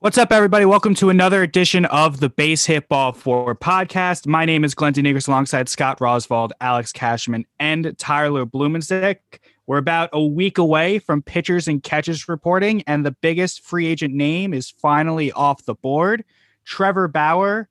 [0.00, 0.64] What's up, everybody?
[0.64, 4.28] Welcome to another edition of the Base Hit Ball 4 podcast.
[4.28, 9.18] My name is Glenn Negers alongside Scott Roswald, Alex Cashman, and Tyler Blumenstick.
[9.66, 14.14] We're about a week away from pitchers and catches reporting, and the biggest free agent
[14.14, 16.24] name is finally off the board.
[16.64, 17.68] Trevor Bauer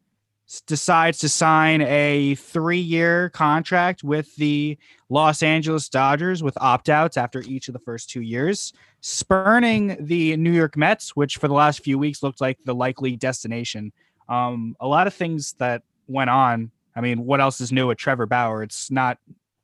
[0.66, 7.16] decides to sign a three year contract with the Los Angeles Dodgers with opt outs
[7.16, 11.54] after each of the first two years spurning the New York Mets, which for the
[11.54, 13.92] last few weeks looked like the likely destination.
[14.30, 16.72] Um, a lot of things that went on.
[16.96, 18.64] I mean, what else is new with Trevor Bauer?
[18.64, 19.18] It's not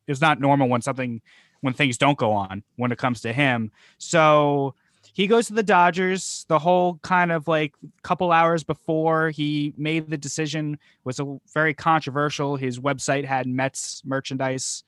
[0.07, 1.21] it's not normal when something
[1.61, 3.71] when things don't go on when it comes to him.
[3.97, 4.75] So
[5.13, 6.45] he goes to the Dodgers.
[6.47, 11.73] The whole kind of like couple hours before he made the decision was a very
[11.73, 12.55] controversial.
[12.55, 14.83] His website had Mets merchandise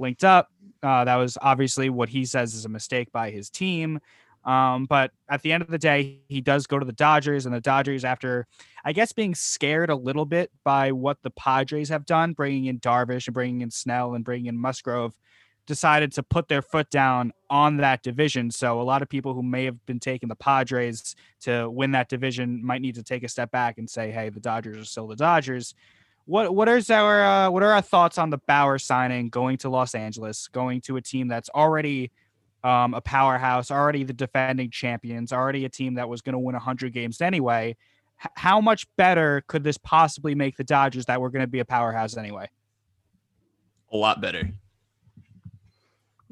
[0.00, 0.50] linked up.
[0.82, 4.00] Uh, that was obviously what he says is a mistake by his team.
[4.44, 7.54] Um, but at the end of the day, he does go to the Dodgers, and
[7.54, 8.46] the Dodgers, after
[8.84, 12.80] I guess being scared a little bit by what the Padres have done, bringing in
[12.80, 15.14] Darvish and bringing in Snell and bringing in Musgrove,
[15.66, 18.50] decided to put their foot down on that division.
[18.50, 22.08] So a lot of people who may have been taking the Padres to win that
[22.08, 25.06] division might need to take a step back and say, "Hey, the Dodgers are still
[25.06, 25.74] the Dodgers."
[26.26, 29.68] What what is our uh, what are our thoughts on the Bauer signing going to
[29.68, 32.10] Los Angeles, going to a team that's already
[32.62, 36.54] um, a powerhouse, already the defending champions, already a team that was going to win
[36.54, 37.76] 100 games anyway?
[38.22, 41.60] H- how much better could this possibly make the Dodgers that were going to be
[41.60, 42.48] a powerhouse anyway?
[43.92, 44.50] A lot better.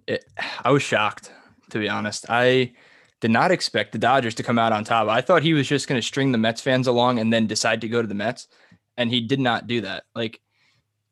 [0.07, 0.25] It,
[0.65, 1.33] I was shocked,
[1.71, 2.27] to be honest.
[2.29, 2.73] I
[3.21, 5.09] did not expect the Dodgers to come out on top.
[5.09, 7.81] I thought he was just going to string the Mets fans along and then decide
[7.81, 8.47] to go to the Mets
[8.99, 10.05] and he did not do that.
[10.15, 10.41] Like,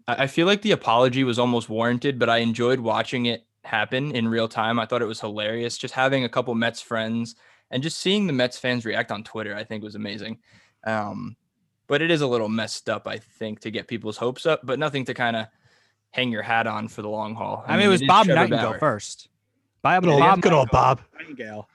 [0.07, 4.29] I feel like the apology was almost warranted, but I enjoyed watching it happen in
[4.29, 4.79] real time.
[4.79, 5.79] I thought it was hilarious.
[5.79, 7.37] Just having a couple Mets friends
[7.71, 10.39] and just seeing the Mets fans react on Twitter, I think was amazing.
[10.85, 11.37] Um,
[11.87, 14.79] but it is a little messed up, I think, to get people's hopes up, but
[14.79, 15.47] nothing to kind of
[16.11, 17.65] hang your hat on for the long haul.
[17.67, 18.79] I, I mean, mean, it was it Bob Nightingale Bauer.
[18.79, 19.29] first.
[19.83, 21.01] Bob, good old, Bob, good old Bob.
[21.19, 21.69] Nightingale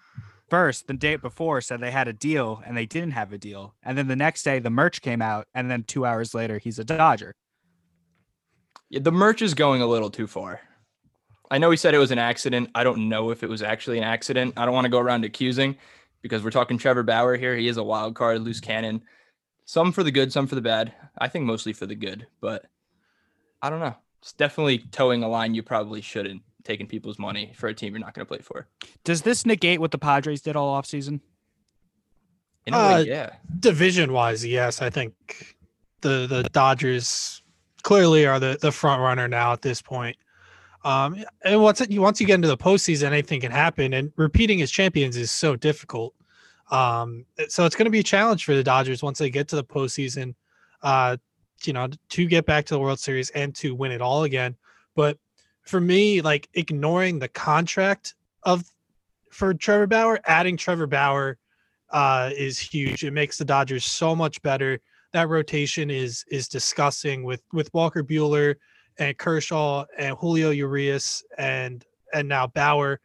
[0.52, 3.74] first the day before said they had a deal and they didn't have a deal.
[3.82, 6.78] And then the next day the merch came out and then 2 hours later he's
[6.78, 7.34] a Dodger.
[8.90, 10.60] Yeah, the merch is going a little too far.
[11.50, 12.70] I know he said it was an accident.
[12.76, 14.54] I don't know if it was actually an accident.
[14.58, 15.78] I don't want to go around accusing
[16.22, 17.56] because we're talking Trevor Bauer here.
[17.56, 19.02] He is a wild card, loose cannon.
[19.64, 20.94] Some for the good, some for the bad.
[21.18, 22.66] I think mostly for the good, but
[23.62, 23.96] I don't know.
[24.22, 28.00] It's definitely toeing a line you probably shouldn't taking people's money for a team you're
[28.00, 28.68] not going to play for.
[29.04, 31.20] Does this negate what the Padres did all offseason?
[32.66, 33.32] In a uh, way, yeah.
[33.60, 34.82] Division wise, yes.
[34.82, 35.56] I think
[36.02, 37.42] the the Dodgers
[37.84, 40.18] clearly are the, the front runner now at this point.
[40.84, 43.94] Um, and once it, once you get into the postseason, anything can happen.
[43.94, 46.14] And repeating as champions is so difficult.
[46.72, 49.56] Um, so it's going to be a challenge for the Dodgers once they get to
[49.56, 50.36] the postseason.
[50.82, 51.18] Uh,
[51.64, 54.56] you know, to get back to the World Series and to win it all again.
[54.96, 55.18] But
[55.64, 58.64] for me, like ignoring the contract of
[59.30, 61.38] for Trevor Bauer, adding Trevor Bauer
[61.92, 63.04] uh, is huge.
[63.04, 64.80] It makes the Dodgers so much better.
[65.14, 68.56] That rotation is is disgusting with with Walker Buehler
[68.98, 73.00] and Kershaw and Julio Urias and and now Bauer.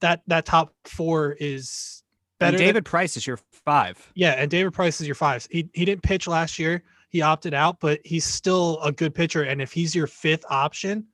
[0.00, 2.02] That that top four is
[2.38, 2.56] better.
[2.56, 4.10] And David than, Price is your five.
[4.14, 5.46] Yeah, and David Price is your five.
[5.50, 6.82] He he didn't pitch last year.
[7.08, 9.42] He opted out, but he's still a good pitcher.
[9.42, 11.06] And if he's your fifth option,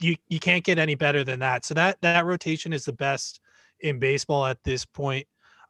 [0.00, 1.64] you you can't get any better than that.
[1.64, 3.40] So that that rotation is the best
[3.80, 5.26] in baseball at this point.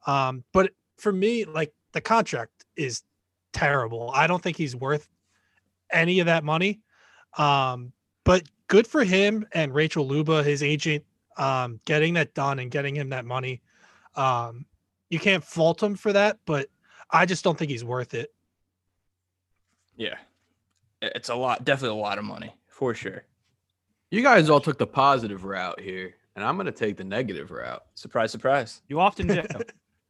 [0.07, 3.03] Um, but for me, like the contract is
[3.53, 4.11] terrible.
[4.15, 5.09] I don't think he's worth
[5.91, 6.81] any of that money.
[7.37, 7.93] Um,
[8.25, 11.05] but good for him and Rachel Luba, his agent,
[11.37, 13.63] um, getting that done and getting him that money.
[14.15, 14.67] Um,
[15.11, 16.69] you can't fault him for that, but
[17.11, 18.33] I just don't think he's worth it.
[19.97, 20.17] Yeah.
[21.01, 23.25] It's a lot, definitely a lot of money for sure.
[24.11, 27.83] You guys all took the positive route here, and I'm gonna take the negative route.
[27.95, 28.83] Surprise, surprise.
[28.89, 29.43] You often do.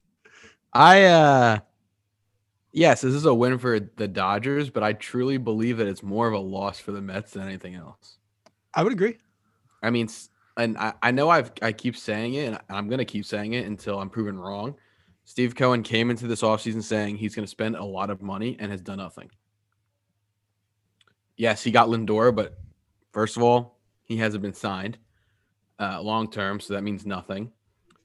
[0.72, 1.58] I uh
[2.72, 6.28] yes, this is a win for the Dodgers, but I truly believe that it's more
[6.28, 8.19] of a loss for the Mets than anything else.
[8.75, 9.19] I would agree.
[9.82, 10.08] I mean,
[10.56, 13.67] and I, I know I've I keep saying it, and I'm gonna keep saying it
[13.67, 14.76] until I'm proven wrong.
[15.28, 18.56] Steve Cohen came into this offseason saying he's going to spend a lot of money
[18.58, 19.31] and has done nothing.
[21.37, 22.56] Yes, he got Lindor, but
[23.12, 23.77] first of all,
[24.08, 24.99] he hasn't been signed
[25.78, 27.52] uh, long term, so that means nothing.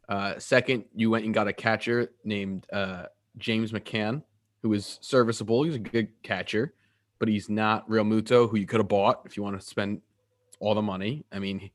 [0.09, 3.05] Uh, second, you went and got a catcher named uh,
[3.38, 4.21] James McCann,
[4.61, 5.63] who is serviceable.
[5.63, 6.73] He's a good catcher,
[7.19, 10.01] but he's not Realmuto, who you could have bought if you want to spend
[10.59, 11.25] all the money.
[11.31, 11.71] I mean,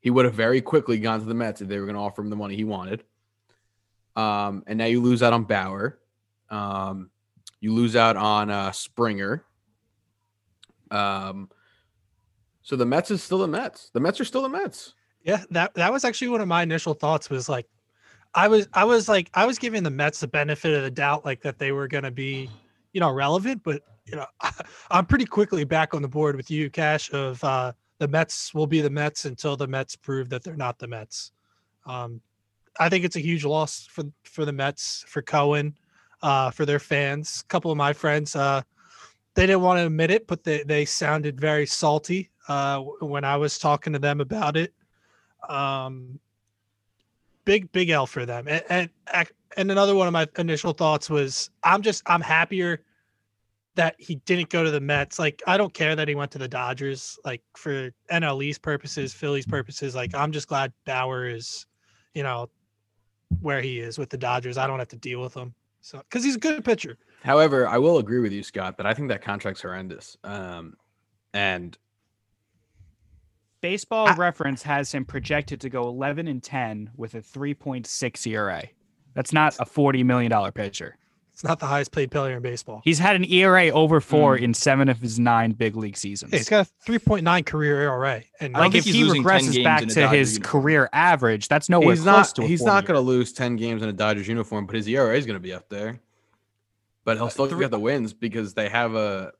[0.00, 2.22] he would have very quickly gone to the Mets if they were going to offer
[2.22, 3.04] him the money he wanted.
[4.16, 5.98] Um, and now you lose out on Bauer.
[6.50, 7.10] Um,
[7.60, 9.44] you lose out on uh, Springer.
[10.90, 11.50] Um,
[12.68, 13.88] so the Mets is still the Mets.
[13.94, 14.92] The Mets are still the Mets.
[15.22, 17.30] Yeah, that that was actually one of my initial thoughts.
[17.30, 17.66] Was like,
[18.34, 21.24] I was I was like I was giving the Mets the benefit of the doubt,
[21.24, 22.50] like that they were going to be,
[22.92, 23.62] you know, relevant.
[23.64, 24.26] But you know,
[24.90, 27.10] I'm pretty quickly back on the board with you, Cash.
[27.10, 30.78] Of uh, the Mets will be the Mets until the Mets prove that they're not
[30.78, 31.32] the Mets.
[31.86, 32.20] Um,
[32.78, 35.74] I think it's a huge loss for for the Mets, for Cohen,
[36.20, 37.44] uh, for their fans.
[37.46, 38.60] A couple of my friends, uh,
[39.34, 43.36] they didn't want to admit it, but they they sounded very salty uh, when I
[43.36, 44.72] was talking to them about it.
[45.48, 46.18] Um,
[47.44, 48.90] big big L for them, and, and
[49.56, 52.80] and another one of my initial thoughts was I'm just I'm happier
[53.74, 55.18] that he didn't go to the Mets.
[55.18, 57.18] Like I don't care that he went to the Dodgers.
[57.24, 61.66] Like for NLE's purposes, Phillies purposes, like I'm just glad Bauer is,
[62.14, 62.50] you know,
[63.40, 64.58] where he is with the Dodgers.
[64.58, 65.54] I don't have to deal with him.
[65.80, 66.98] So because he's a good pitcher.
[67.22, 70.16] However, I will agree with you, Scott, that I think that contract's horrendous.
[70.24, 70.74] Um,
[71.32, 71.76] and
[73.60, 78.64] Baseball I, Reference has him projected to go 11 and 10 with a 3.6 ERA.
[79.14, 80.96] That's not a 40 million dollar pitcher.
[81.32, 82.82] It's not the highest paid player in baseball.
[82.84, 84.42] He's had an ERA over four mm.
[84.42, 86.32] in seven of his nine big league seasons.
[86.32, 88.24] he's got a 3.9 career ERA.
[88.40, 90.62] And like if he regresses back to his uniform.
[90.62, 92.42] career average, that's nowhere he's close not, to.
[92.42, 95.26] he's not going to lose 10 games in a Dodgers uniform, but his ERA is
[95.26, 96.00] going to be up there.
[97.04, 99.32] But he'll still get the wins because they have a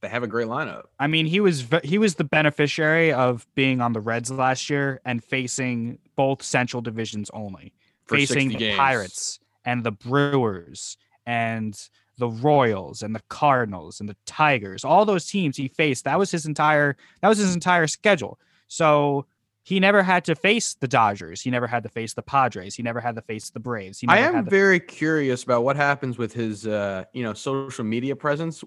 [0.00, 0.84] they have a great lineup.
[0.98, 5.00] I mean, he was he was the beneficiary of being on the Reds last year
[5.04, 7.72] and facing both Central divisions only,
[8.06, 8.76] For facing the games.
[8.76, 11.78] Pirates and the Brewers and
[12.18, 16.30] the Royals and the Cardinals and the Tigers, all those teams he faced, that was
[16.30, 18.38] his entire that was his entire schedule.
[18.68, 19.26] So
[19.62, 21.42] he never had to face the Dodgers.
[21.42, 22.74] He never had to face the Padres.
[22.74, 24.02] He never had to face the Braves.
[24.08, 28.64] I am very curious about what happens with his uh, you know, social media presence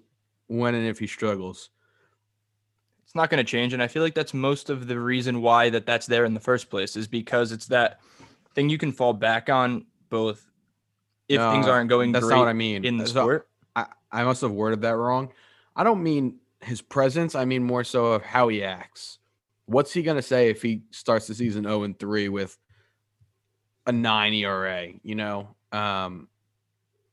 [0.53, 1.69] when and if he struggles.
[3.03, 5.69] It's not going to change and I feel like that's most of the reason why
[5.69, 7.99] that that's there in the first place is because it's that
[8.55, 10.49] thing you can fall back on both
[11.27, 13.47] if no, things aren't going that's not what I mean in the so sport.
[13.75, 15.31] I, I must have worded that wrong.
[15.75, 17.35] I don't mean his presence.
[17.35, 19.19] I mean more so of how he acts.
[19.65, 22.57] What's he gonna say if he starts the season 0 and 3 with
[23.85, 24.87] a nine ERA?
[25.01, 26.27] You know, um,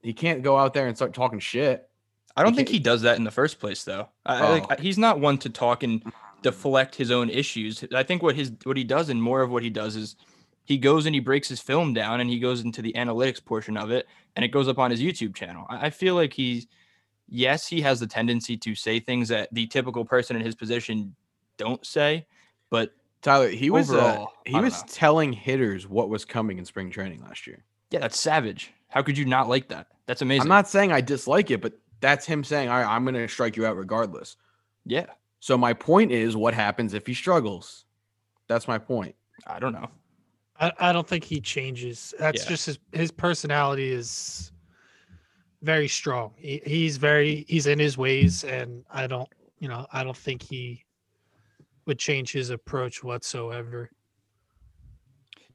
[0.03, 1.90] he can't go out there and start talking shit.
[2.37, 4.09] I don't think he does that in the first place, though.
[4.25, 4.53] I, oh.
[4.53, 6.03] like he's not one to talk and
[6.43, 7.85] deflect his own issues.
[7.95, 10.17] I think what his what he does and more of what he does is
[10.65, 13.77] he goes and he breaks his film down and he goes into the analytics portion
[13.77, 14.07] of it
[14.37, 15.67] and it goes up on his YouTube channel.
[15.69, 16.69] I feel like he's,
[17.29, 21.15] yes, he has the tendency to say things that the typical person in his position
[21.57, 22.27] don't say,
[22.71, 24.89] but Tyler, he was uh, he was know.
[24.89, 27.65] telling hitters what was coming in spring training last year.
[27.91, 28.73] Yeah, that's savage.
[28.89, 29.89] How could you not like that?
[30.07, 30.43] That's amazing.
[30.43, 33.29] I'm not saying I dislike it, but that's him saying, "All right, I'm going to
[33.29, 34.37] strike you out regardless."
[34.85, 35.07] Yeah.
[35.41, 37.85] So my point is, what happens if he struggles?
[38.49, 39.15] That's my point.
[39.47, 39.89] I don't know.
[40.59, 42.15] I, I don't think he changes.
[42.19, 42.49] That's yeah.
[42.49, 44.53] just his his personality is
[45.63, 46.33] very strong.
[46.37, 50.43] He, he's very he's in his ways, and I don't you know I don't think
[50.43, 50.85] he
[51.87, 53.91] would change his approach whatsoever.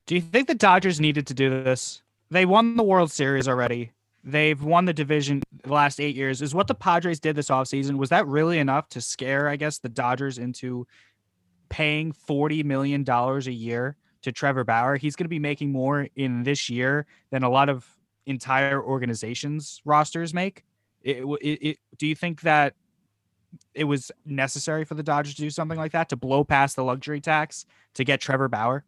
[0.08, 2.02] Do you think the Dodgers needed to do this?
[2.30, 3.92] They won the World Series already.
[4.26, 6.42] They've won the division the last eight years.
[6.42, 9.78] Is what the Padres did this offseason, was that really enough to scare, I guess,
[9.78, 10.88] the Dodgers into
[11.70, 16.44] paying $40 million a year to Trevor Bauer, he's going to be making more in
[16.44, 17.88] this year than a lot of
[18.26, 20.66] entire organizations rosters make.
[21.04, 22.74] It, it, it, do you think that
[23.76, 26.84] it was necessary for the Dodgers to do something like that to blow past the
[26.84, 28.84] luxury tax to get Trevor Bauer?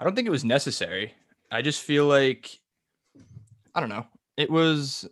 [0.00, 1.14] I don't think it was necessary.
[1.50, 2.58] I just feel like
[3.74, 4.06] I don't know.
[4.36, 5.08] It was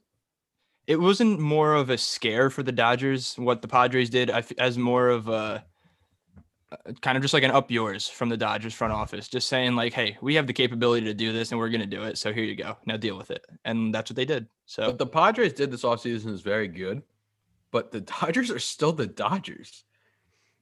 [0.86, 5.08] it wasn't more of a scare for the Dodgers what the Padres did as more
[5.08, 5.64] of a
[7.00, 9.92] kind of just like an up yours from the Dodgers front office, just saying like,
[9.92, 12.18] "Hey, we have the capability to do this, and we're going to do it.
[12.18, 12.76] So here you go.
[12.86, 14.46] Now deal with it." And that's what they did.
[14.66, 17.02] So the Padres did this offseason is very good,
[17.70, 19.84] but the Dodgers are still the Dodgers.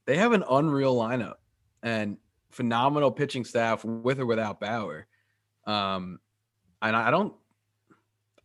[0.06, 1.36] They have an unreal lineup
[1.82, 2.16] and
[2.50, 5.06] phenomenal pitching staff with or without Bauer.
[5.66, 6.18] Um,
[6.80, 7.34] and I don't,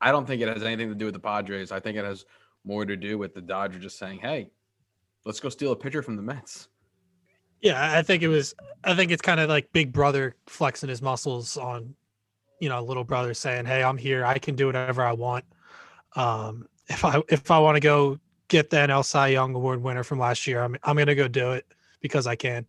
[0.03, 1.71] I don't think it has anything to do with the Padres.
[1.71, 2.25] I think it has
[2.65, 4.51] more to do with the Dodgers just saying, "Hey,
[5.25, 6.67] let's go steal a pitcher from the Mets."
[7.61, 8.53] Yeah, I think it was.
[8.83, 11.95] I think it's kind of like Big Brother flexing his muscles on,
[12.59, 14.25] you know, little brother saying, "Hey, I'm here.
[14.25, 15.45] I can do whatever I want.
[16.17, 18.19] Um, if I if I want to go
[18.49, 21.53] get the NL Cy Young Award winner from last year, I'm I'm gonna go do
[21.53, 21.65] it
[22.01, 22.65] because I can."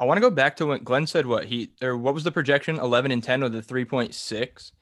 [0.00, 2.32] I want to go back to what Glenn said what he or what was the
[2.32, 2.78] projection?
[2.78, 4.72] 11 and 10 with a 3.6.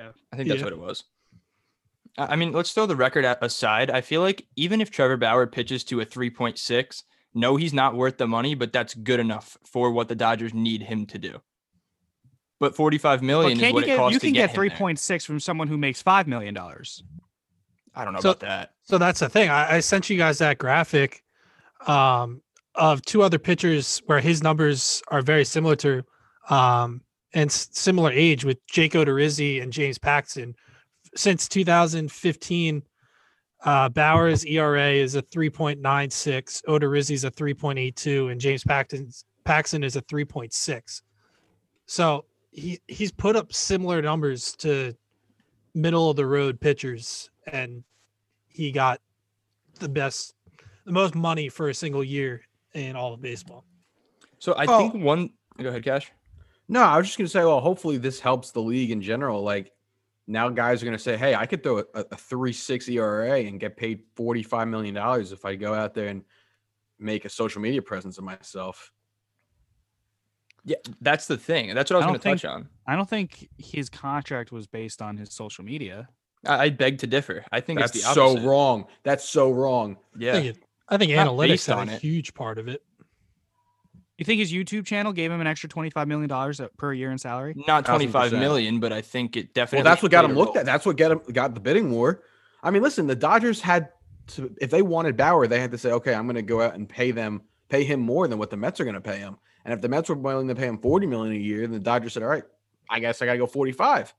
[0.00, 0.10] Yeah.
[0.32, 0.64] I think that's Yeah.
[0.66, 1.04] what it was.
[2.18, 3.90] I I mean, let's throw the record aside.
[3.90, 7.04] I feel like even if Trevor Bauer pitches to a 3.6,
[7.34, 10.82] no, he's not worth the money, but that's good enough for what the Dodgers need
[10.82, 11.40] him to do.
[12.58, 14.50] But 45 million But is what you it get costs you to can get, get
[14.50, 14.78] him three there.
[14.78, 17.02] point six from someone who makes five million dollars.
[17.94, 18.74] I don't know So- about that.
[18.84, 19.48] So that's the thing.
[19.50, 21.22] I, I sent you guys that graphic
[21.86, 22.42] um,
[22.74, 26.02] of two other pitchers where his numbers are very similar to
[26.50, 27.02] um,
[27.34, 30.54] and similar age with Jake Odorizzi and James Paxton.
[31.16, 32.82] Since 2015,
[33.64, 40.02] uh, Bauer's ERA is a 3.96, Odorizzi's a 3.82, and James Paxton's Paxton is a
[40.02, 41.02] 3.6.
[41.86, 44.94] So he he's put up similar numbers to
[45.74, 47.84] middle of the road pitchers, and
[48.48, 49.00] he got
[49.78, 50.34] the best,
[50.84, 52.42] the most money for a single year
[52.74, 53.64] in all of baseball.
[54.38, 54.78] So I Oh.
[54.78, 55.30] think one.
[55.58, 56.10] Go ahead, Cash.
[56.70, 59.42] No, I was just gonna say, well, hopefully this helps the league in general.
[59.42, 59.72] Like
[60.26, 63.58] now, guys are gonna say, hey, I could throw a, a three six ERA and
[63.58, 66.22] get paid forty five million dollars if I go out there and
[66.98, 68.92] make a social media presence of myself.
[70.64, 71.74] Yeah, that's the thing.
[71.74, 72.68] That's what I was I going to touch on.
[72.86, 76.08] I don't think his contract was based on his social media.
[76.44, 77.44] I, I beg to differ.
[77.50, 78.84] I think That's it's the so wrong.
[79.02, 79.96] That's so wrong.
[80.14, 80.32] I Yeah.
[80.34, 80.58] think, it,
[80.88, 82.00] I think analytics based had on a it.
[82.02, 82.82] huge part of it.
[84.20, 87.10] You think his YouTube channel gave him an extra twenty five million dollars per year
[87.10, 87.54] in salary?
[87.66, 88.78] Not 25 1000%.
[88.78, 89.78] but I think it definitely.
[89.78, 89.90] Well, definitely.
[89.90, 90.58] that's what got him looked role.
[90.58, 90.66] at.
[90.66, 92.20] That's what got him got the bidding war.
[92.62, 93.88] I mean, listen, the Dodgers had
[94.34, 96.74] to if they wanted Bauer, they had to say, okay, I'm going to go out
[96.74, 99.38] and pay them, pay him more than what the Mets are going to pay him.
[99.64, 101.80] And if the Mets were willing to pay him 40 million a year, then the
[101.80, 102.44] Dodgers said, all right,
[102.90, 104.12] I guess I got to go 45.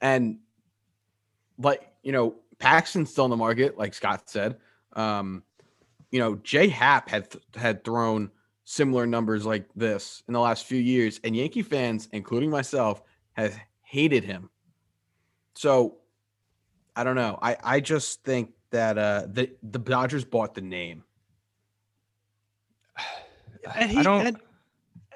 [0.00, 0.38] And
[1.58, 4.58] like you know, Paxton's still in the market, like Scott said.
[4.92, 5.42] Um,
[6.12, 6.68] you know, J.A.
[6.68, 7.26] Happ had
[7.56, 8.30] had thrown
[8.70, 13.58] similar numbers like this in the last few years, and Yankee fans, including myself, have
[13.82, 14.48] hated him.
[15.54, 15.96] So
[16.94, 17.36] I don't know.
[17.42, 21.02] I I just think that uh the the Dodgers bought the name.
[23.76, 24.26] And he I don't.
[24.26, 24.36] and,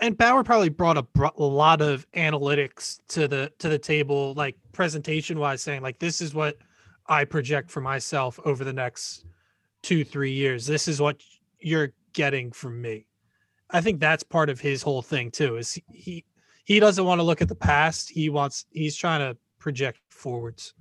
[0.03, 4.35] and Bauer probably brought a, bro- a lot of analytics to the to the table,
[4.35, 6.59] like presentation wise, saying like this is what
[7.07, 9.25] I project for myself over the next
[9.83, 10.67] two three years.
[10.67, 11.23] This is what
[11.59, 13.07] you're getting from me.
[13.71, 15.57] I think that's part of his whole thing too.
[15.57, 16.25] Is he
[16.65, 18.11] he doesn't want to look at the past.
[18.11, 20.75] He wants he's trying to project forwards.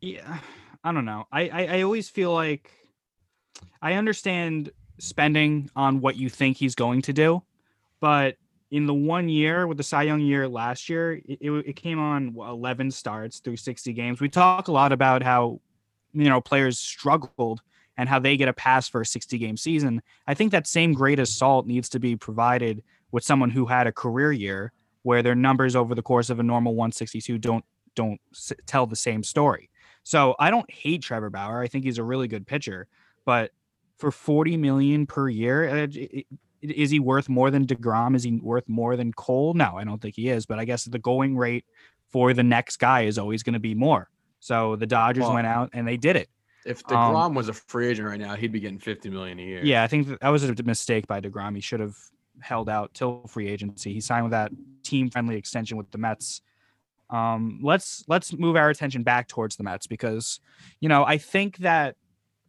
[0.00, 0.38] Yeah,
[0.82, 1.26] I don't know.
[1.32, 2.70] I, I I always feel like
[3.80, 7.42] I understand spending on what you think he's going to do,
[8.00, 8.36] but
[8.72, 12.00] in the one year with the Cy Young year last year, it, it, it came
[12.00, 14.18] on 11 starts through 60 games.
[14.18, 15.60] We talk a lot about how
[16.12, 17.60] you know players struggled
[17.96, 20.02] and how they get a pass for a 60 game season.
[20.26, 23.92] I think that same great assault needs to be provided with someone who had a
[23.92, 24.72] career year
[25.02, 28.96] where their numbers over the course of a normal 162 don't don't s- tell the
[28.96, 29.68] same story.
[30.04, 31.60] So I don't hate Trevor Bauer.
[31.60, 32.88] I think he's a really good pitcher,
[33.26, 33.50] but
[33.98, 38.16] for 40 million per year, uh, j- i- is he worth more than DeGrom?
[38.16, 39.52] Is he worth more than Cole?
[39.52, 41.66] No, I don't think he is, but I guess the going rate
[42.08, 44.08] for the next guy is always going to be more.
[44.40, 46.28] So the Dodgers Well- went out and they did it.
[46.64, 49.42] If Um, DeGrom was a free agent right now, he'd be getting 50 million a
[49.42, 49.64] year.
[49.64, 51.54] Yeah, I think that, was a mistake by DeGrom.
[51.54, 51.96] He should have
[52.40, 53.92] held out till free agency.
[53.92, 54.52] He signed with that
[54.82, 56.40] team friendly extension with the Mets.
[57.10, 60.40] Um, let's let's move our attention back towards the Mets because
[60.80, 61.96] you know I think that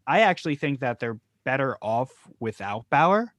[0.08, 3.34] I actually think that they're better off without Bauer.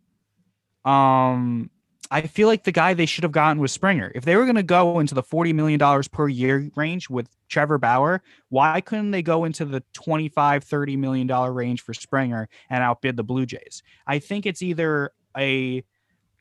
[0.85, 1.71] Um,
[2.11, 4.13] I feel like the guy they should have gotten was Springer.
[4.15, 7.29] If they were going to go into the forty million dollars per year range with
[7.49, 12.49] Trevor Bauer, why couldn't they go into the 25 30 million dollar range for Springer
[12.69, 13.83] and outbid the Blue Jays?
[14.07, 15.83] I think it's either a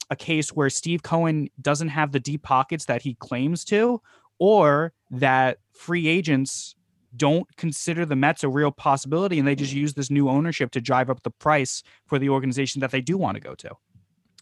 [0.09, 4.01] a case where Steve Cohen doesn't have the deep pockets that he claims to,
[4.37, 6.75] or that free agents
[7.15, 10.81] don't consider the Mets a real possibility and they just use this new ownership to
[10.81, 13.69] drive up the price for the organization that they do want to go to.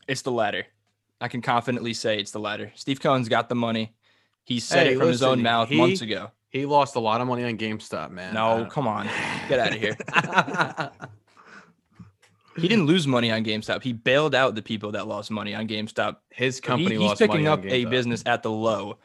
[0.08, 0.66] It's the latter.
[1.22, 2.72] I can confidently say it's the latter.
[2.76, 3.94] Steve Cohen's got the money.
[4.44, 6.32] He said Hey, it from his own mouth he- months ago.
[6.50, 8.34] He lost a lot of money on GameStop, man.
[8.34, 9.08] No, come on.
[9.48, 9.96] Get out of here.
[10.14, 10.92] here.
[12.58, 13.82] He didn't lose money on GameStop.
[13.82, 16.18] He bailed out the people that lost money on GameStop.
[16.32, 18.98] His He- company he's lost picking money on up a business at the low.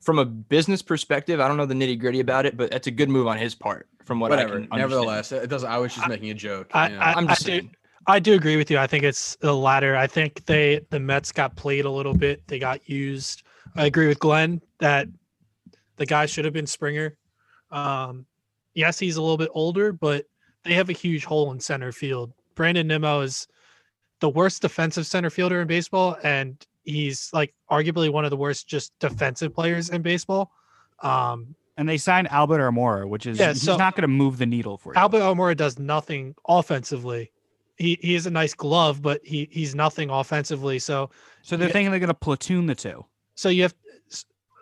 [0.00, 2.90] From a business perspective, I don't know the nitty gritty about it, but that's a
[2.90, 3.86] good move on his part.
[4.06, 4.48] From what Whatever.
[4.48, 4.80] I can understand.
[4.90, 5.68] Nevertheless, it doesn't.
[5.68, 6.68] I was just making a joke.
[6.72, 7.00] I- you know.
[7.02, 7.76] I- I'm just do- saying.
[8.06, 8.78] I do agree with you.
[8.78, 9.96] I think it's the latter.
[9.96, 12.46] I think they the Mets got played a little bit.
[12.46, 13.42] They got used.
[13.74, 15.08] I agree with Glenn that
[15.96, 17.16] the guy should have been Springer.
[17.70, 18.26] Um,
[18.74, 20.26] yes, he's a little bit older, but
[20.62, 22.32] they have a huge hole in center field.
[22.54, 23.48] Brandon Nimmo is
[24.20, 28.68] the worst defensive center fielder in baseball, and he's like arguably one of the worst
[28.68, 30.52] just defensive players in baseball.
[31.02, 34.46] Um, And they signed Albert Almora, which is Yeah, he's not going to move the
[34.46, 35.00] needle for you.
[35.00, 37.32] Albert Almora does nothing offensively.
[37.78, 40.78] He he is a nice glove, but he he's nothing offensively.
[40.78, 41.10] So
[41.42, 41.72] so they're yeah.
[41.72, 43.04] thinking they're going to platoon the two.
[43.34, 43.74] so you have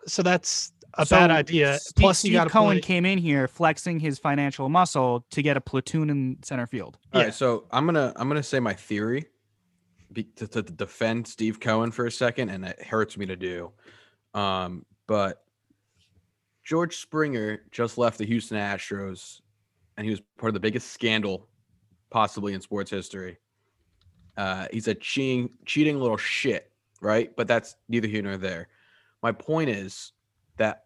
[0.07, 1.79] so that's a So bad idea.
[1.79, 2.81] Steve, Plus, Steve you got Cohen play.
[2.81, 6.99] came in here flexing his financial muscle to get a platoon in center field.
[7.13, 7.27] All Yeah.
[7.27, 9.27] right, so I'm gonna I'm gonna say my theory
[10.13, 13.73] be, to, to defend Steve Cohen for a second, and it hurts me to do.
[14.35, 15.43] Um, but
[16.65, 19.41] George Springer just left the Houston Astros,
[19.97, 21.49] and he was part of the biggest scandal
[22.15, 23.39] possibly in sports history.
[24.37, 27.35] Uh, he's a cheating cheating little shit, right?
[27.37, 28.69] But that's neither here nor there.
[29.21, 30.13] My point is
[30.57, 30.85] that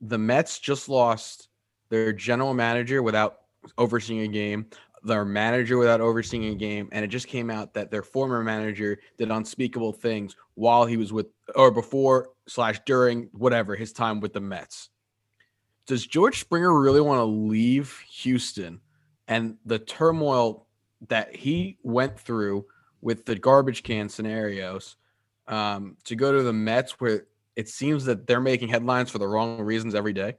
[0.00, 1.48] the Mets just lost
[1.88, 3.40] their general manager without
[3.78, 4.66] overseeing a game
[5.02, 8.98] their manager without overseeing a game, and it just came out that their former manager
[9.16, 14.34] did unspeakable things while he was with or before slash during whatever his time with
[14.34, 14.90] the Mets.
[15.86, 18.78] Does George Springer really want to leave Houston
[19.30, 20.66] and the turmoil
[21.08, 22.66] that he went through
[23.00, 24.96] with the garbage can scenarios
[25.48, 29.26] um, to go to the Mets where it seems that they're making headlines for the
[29.26, 30.36] wrong reasons every day?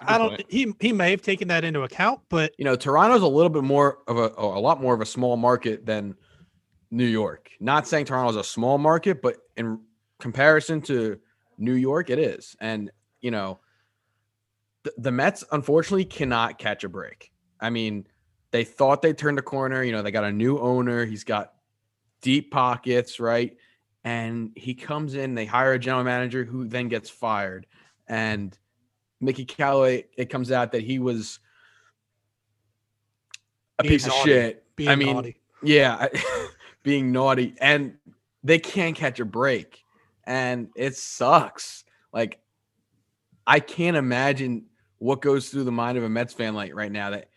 [0.00, 0.30] I don't.
[0.30, 0.46] point.
[0.48, 3.62] He he may have taken that into account, but you know, Toronto's a little bit
[3.62, 6.16] more of a, a lot more of a small market than
[6.90, 7.50] New York.
[7.60, 9.80] Not saying Toronto's a small market, but in
[10.18, 11.18] comparison to
[11.58, 12.56] New York, it is.
[12.60, 13.60] And, you know,
[14.86, 17.32] the, the Mets unfortunately cannot catch a break.
[17.60, 18.06] I mean,
[18.52, 19.82] they thought they turned a corner.
[19.82, 21.04] You know, they got a new owner.
[21.04, 21.54] He's got
[22.22, 23.56] deep pockets, right?
[24.04, 27.66] And he comes in, they hire a general manager who then gets fired.
[28.06, 28.56] And
[29.20, 31.40] Mickey Callaway, it comes out that he was
[33.80, 34.64] a Being piece of shit.
[34.76, 35.36] being I mean, naughty.
[35.64, 36.06] yeah,
[36.84, 37.96] being naughty, and
[38.44, 39.82] they can't catch a break,
[40.24, 41.82] and it sucks.
[42.12, 42.38] Like,
[43.46, 44.66] I can't imagine
[44.98, 47.28] what goes through the mind of a Mets fan like right now that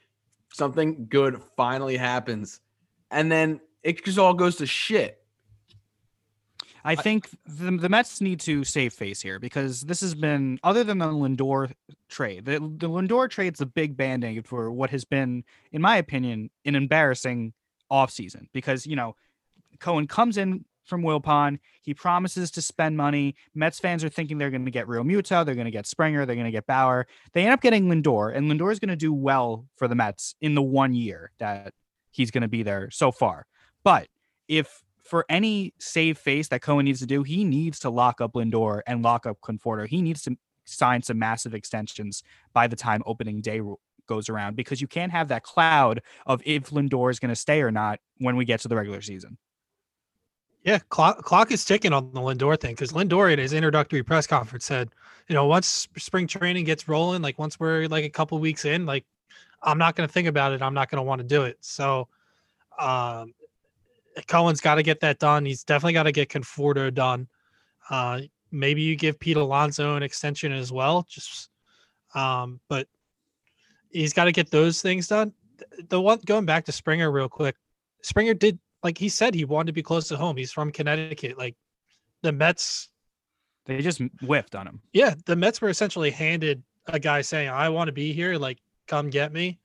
[0.53, 2.59] something good finally happens,
[3.11, 5.15] and then it just all goes to shit.
[6.83, 10.83] I think the, the Mets need to save face here because this has been, other
[10.83, 11.73] than the Lindor
[12.07, 15.97] trade, the, the Lindor trade's a big band aid for what has been, in my
[15.97, 17.53] opinion, an embarrassing
[17.91, 19.15] offseason because, you know,
[19.79, 21.59] Cohen comes in from Wilpon.
[21.81, 23.35] He promises to spend money.
[23.55, 26.35] Mets fans are thinking they're going to get Realmuto, they're going to get Springer, they're
[26.35, 27.07] going to get Bauer.
[27.33, 30.35] They end up getting Lindor, and Lindor is going to do well for the Mets
[30.41, 31.73] in the one year that
[32.11, 33.45] he's going to be there so far.
[33.83, 34.07] But
[34.47, 38.33] if for any save face that Cohen needs to do, he needs to lock up
[38.33, 39.87] Lindor and lock up Conforto.
[39.87, 42.23] He needs to sign some massive extensions
[42.53, 43.61] by the time opening day
[44.09, 47.61] goes around because you can't have that cloud of if Lindor is going to stay
[47.61, 49.37] or not when we get to the regular season.
[50.63, 54.27] Yeah, clock clock is ticking on the Lindor thing because Lindor in his introductory press
[54.27, 54.89] conference said,
[55.27, 58.85] you know, once spring training gets rolling, like once we're like a couple weeks in,
[58.85, 59.05] like
[59.61, 60.61] I'm not going to think about it.
[60.61, 61.57] I'm not going to want to do it.
[61.61, 62.07] So,
[62.77, 63.33] um,
[64.27, 65.45] Cohen's got to get that done.
[65.45, 67.27] He's definitely got to get Conforto done.
[67.89, 71.05] Uh, maybe you give Pete Alonso an extension as well.
[71.09, 71.49] Just,
[72.15, 72.87] um, but
[73.91, 75.33] he's got to get those things done.
[75.89, 77.55] The one going back to Springer real quick.
[78.01, 80.37] Springer did like he said he wanted to be close to home.
[80.37, 81.37] He's from Connecticut.
[81.37, 81.55] Like
[82.21, 82.89] the Mets,
[83.65, 84.81] They just whiffed on him.
[84.93, 88.35] yeah, the Mets were essentially handed a guy saying, "I want to be here.
[88.37, 89.59] Like, come get me,"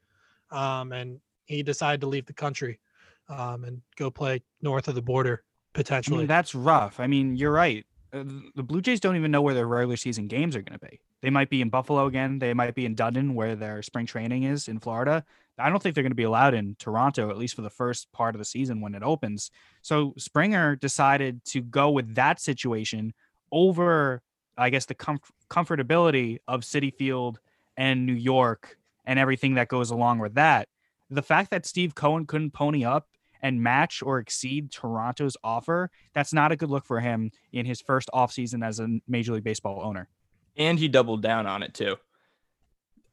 [0.50, 2.80] um, and he decided to leave the country
[3.28, 5.42] um, and go play north of the border
[5.74, 6.18] I potentially.
[6.18, 7.00] mean, that's rough.
[7.00, 7.84] I mean, you're right.
[8.14, 8.24] Uh,
[8.54, 11.00] The Blue Jays don't even know where their regular season games are going to be.
[11.20, 12.38] They might be in Buffalo again.
[12.38, 15.24] They might be in Dunedin, where their spring training is in Florida.
[15.58, 18.10] I don't think they're going to be allowed in Toronto, at least for the first
[18.12, 19.50] part of the season when it opens.
[19.82, 23.14] So Springer decided to go with that situation
[23.52, 24.22] over,
[24.56, 27.38] I guess, the comf- comfortability of Citi Field
[27.76, 30.68] and New York and everything that goes along with that.
[31.10, 33.08] The fact that Steve Cohen couldn't pony up
[33.44, 37.80] and match or exceed Toronto's offer, that's not a good look for him in his
[37.80, 40.08] first offseason as a Major League Baseball owner.
[40.56, 41.96] and he doubled down on it too.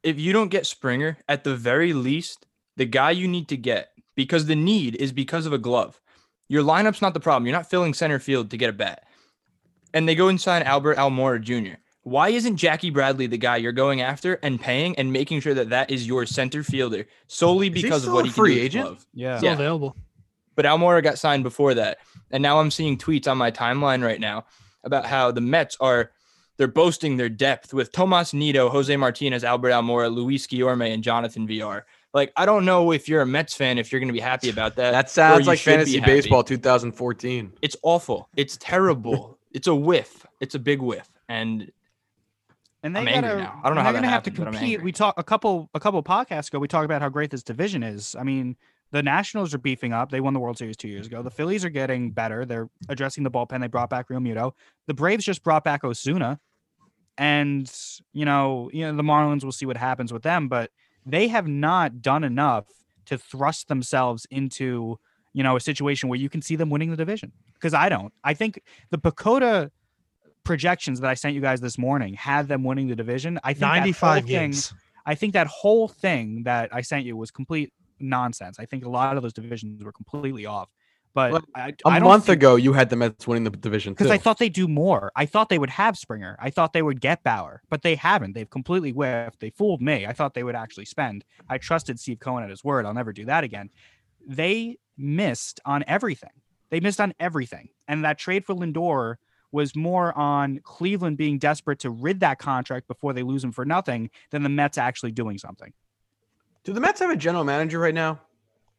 [0.04, 3.90] If you don't get Springer, at the very least, the guy you need to get
[4.16, 6.00] because the need is because of a glove.
[6.48, 7.46] Your lineup's not the problem.
[7.46, 9.04] You're not filling center field to get a bat.
[9.94, 11.76] And they go and sign Albert Almora Jr.
[12.04, 15.70] Why isn't Jackie Bradley the guy you're going after and paying and making sure that
[15.70, 18.66] that is your center fielder solely because of what a he can free do with
[18.66, 18.86] agent?
[18.86, 19.06] glove?
[19.14, 19.38] Yeah.
[19.38, 19.96] Still available.
[20.62, 21.98] But Almora got signed before that.
[22.30, 24.46] And now I'm seeing tweets on my timeline right now
[24.84, 26.12] about how the Mets are
[26.58, 31.48] they're boasting their depth with Tomas Nido, Jose Martinez, Albert Almora, Luis Guillorme, and Jonathan
[31.48, 31.88] Villar.
[32.14, 34.52] Like I don't know if you're a Mets fan if you're going to be happy
[34.52, 34.92] about that.
[34.92, 37.54] That sounds like should be fantasy baseball 2014.
[37.64, 38.30] It's awful.
[38.36, 39.40] It's terrible.
[39.52, 40.28] it's a whiff.
[40.42, 41.10] It's a big whiff.
[41.28, 41.72] And
[42.84, 43.62] And they I'm gotta, angry now.
[43.64, 44.84] I don't know how they're that gonna have to happened, but compete.
[44.84, 46.60] We talked a couple a couple podcasts ago.
[46.60, 48.16] We talked about how great this division is.
[48.16, 48.58] I mean,
[48.92, 50.12] the Nationals are beefing up.
[50.12, 51.22] They won the World Series two years ago.
[51.22, 51.38] The mm-hmm.
[51.38, 52.46] Phillies are getting better.
[52.46, 53.62] They're addressing the bullpen.
[53.62, 54.54] They brought back Realmuto.
[54.88, 56.38] The Braves just brought back Ozuna,
[57.18, 57.72] and
[58.14, 59.44] you know, you know, the Marlins.
[59.44, 60.72] We'll see what happens with them, but
[61.06, 62.66] they have not done enough
[63.06, 65.00] to thrust themselves into
[65.34, 67.32] you know a situation where you can see them winning the division.
[67.54, 68.14] Because I don't.
[68.24, 69.72] I think the PECOTA
[70.44, 73.40] projections that I sent you guys this morning had them winning the division.
[73.44, 74.74] I think whole 95 thing- games.
[75.04, 78.60] I think that whole thing that I sent you was complete nonsense.
[78.60, 80.70] I think a lot of those divisions were completely off.
[81.14, 83.92] But Well, I, A I month think- ago, you had the Mets winning the division
[83.94, 85.12] because I thought they'd do more.
[85.16, 86.38] I thought they would have Springer.
[86.40, 88.32] I thought they would get Bauer, but they haven't.
[88.34, 89.42] They've completely whiffed.
[89.42, 90.06] They fooled me.
[90.06, 91.26] I thought they would actually spend.
[91.50, 92.86] I trusted Steve Cohen at his word.
[92.86, 93.70] I'll never do that again.
[94.26, 96.30] They missed on everything.
[96.70, 97.70] They missed on everything.
[97.90, 99.16] And that trade for Lindor
[99.52, 103.66] was more on Cleveland being desperate to rid that contract before they lose him for
[103.66, 105.74] nothing than the Mets actually doing something.
[106.64, 108.20] Do the Mets have a general manager right now?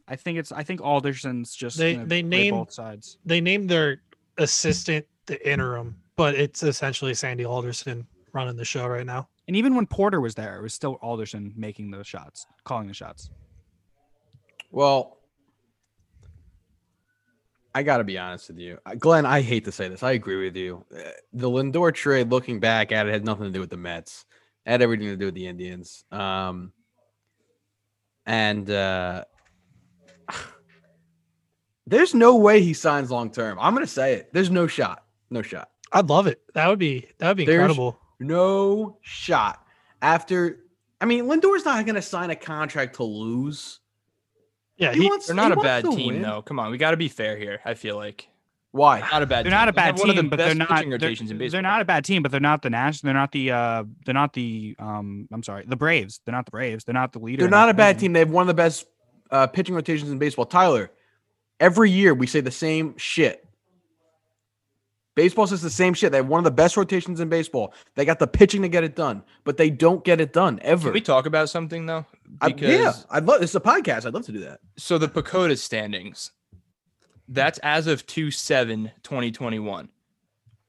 [0.09, 0.53] I think it's.
[0.53, 1.79] I think Alderson's just.
[1.79, 3.19] They- gonna they play name- both sides.
[3.25, 4.03] They named their
[4.39, 9.29] assistant the interim, but it's essentially Sandy Alderson running the show right now.
[9.49, 12.95] And even when Porter was there, it was still Alderson making the shots, calling the
[12.95, 13.31] shots.
[14.71, 15.19] Well,
[17.75, 19.27] I got to be honest with you, Uh, Glenn.
[19.27, 20.03] I hate to say this.
[20.03, 20.85] I agree with you.
[20.95, 24.25] Uh, The Lindor trade, looking back at it, had nothing to do with the Mets.
[24.67, 26.05] It had everything to do with the Indians.
[26.11, 26.73] Um,
[28.27, 29.25] and uh,
[31.87, 33.59] there's no way he signs long term.
[33.61, 34.33] I'm gonna say it.
[34.33, 35.05] There's no shot.
[35.31, 35.71] No shot.
[35.93, 36.41] I'd love it.
[36.55, 37.99] That would be that would be There's- incredible.
[38.21, 39.65] No shot.
[40.01, 40.61] After,
[41.01, 43.81] I mean, Lindor's not gonna sign a contract to lose.
[44.77, 46.23] Yeah, He he, wants- they're he not a bad team win.
[46.23, 46.43] though.
[46.43, 47.61] Come on, we got to be fair here.
[47.65, 48.29] I feel like
[48.73, 49.01] Why?
[49.01, 49.45] not a bad.
[49.45, 49.59] They're team.
[49.59, 50.69] not a bad one team, but they're not.
[50.69, 51.11] pitching They're,
[51.45, 53.01] in they're not a bad team, but they're not the Nash.
[53.03, 53.51] They're not the.
[53.51, 54.75] uh They're not the.
[54.79, 56.21] Um, I'm sorry, the Braves.
[56.25, 56.85] They're not the Braves.
[56.85, 57.39] They're not the leader.
[57.41, 58.01] They're in not a bad division.
[58.01, 58.13] team.
[58.15, 58.87] They have one of the best
[59.31, 60.47] uh, pitching rotations in baseball.
[60.47, 60.91] Tyler,
[61.61, 63.47] every year we say the same shit.
[65.15, 66.11] Baseball says the same shit.
[66.11, 67.75] They have one of the best rotations in baseball.
[67.97, 70.85] They got the pitching to get it done, but they don't get it done ever.
[70.85, 72.07] Can we talk about something though?
[72.41, 73.41] I- Because yeah, I'd love.
[73.43, 74.07] This is a podcast.
[74.07, 74.61] I'd love to do that.
[74.79, 76.33] so the PECOTA standings.
[77.33, 79.89] That's as of 2 7 2021.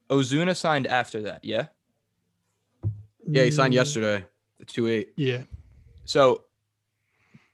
[0.10, 1.68] Ozuna signed after that, yeah?
[3.28, 4.26] Yeah, he signed yesterday.
[4.60, 5.14] The two eight.
[5.18, 5.44] Yeah,
[6.06, 6.44] So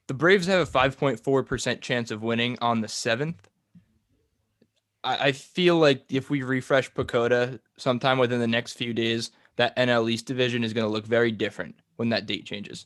[0.08, 3.36] the Braves have a 5.4% chance of winning on the 7th.
[5.04, 9.76] I, I feel like if we refresh PECOTA sometime within the next few days, that
[9.78, 12.86] NL East division is going to look very different when that date changes.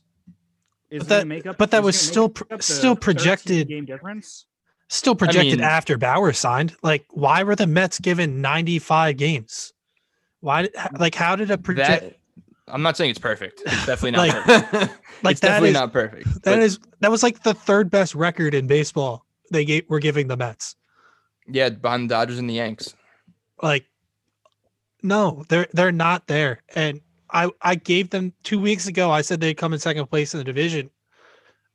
[0.89, 3.86] Is But that- make up- but that is was still make pr- still projected- game
[3.86, 4.45] difference.
[4.93, 6.75] Still projected mean- after Bauer signed.
[6.84, 9.73] Like, why were the Mets given 95 games?
[10.41, 10.69] Why?
[10.97, 12.01] Like, how did a project?
[12.03, 12.17] That
[12.67, 13.62] I'm not saying it's perfect.
[13.65, 14.73] It's definitely not Like, perfect.
[15.23, 16.25] like it's that definitely is not perfect.
[16.25, 19.25] that but is that was like the third best record in baseball.
[19.51, 20.75] They gave were giving the Mets.
[21.47, 22.95] yeah, behind the Dodgers and the Yanks.
[23.62, 23.86] Like,
[25.01, 26.62] no, they're they're not there.
[26.75, 27.01] And
[27.32, 29.12] I I gave them two weeks ago.
[29.12, 30.89] I said they'd come in second place in the division.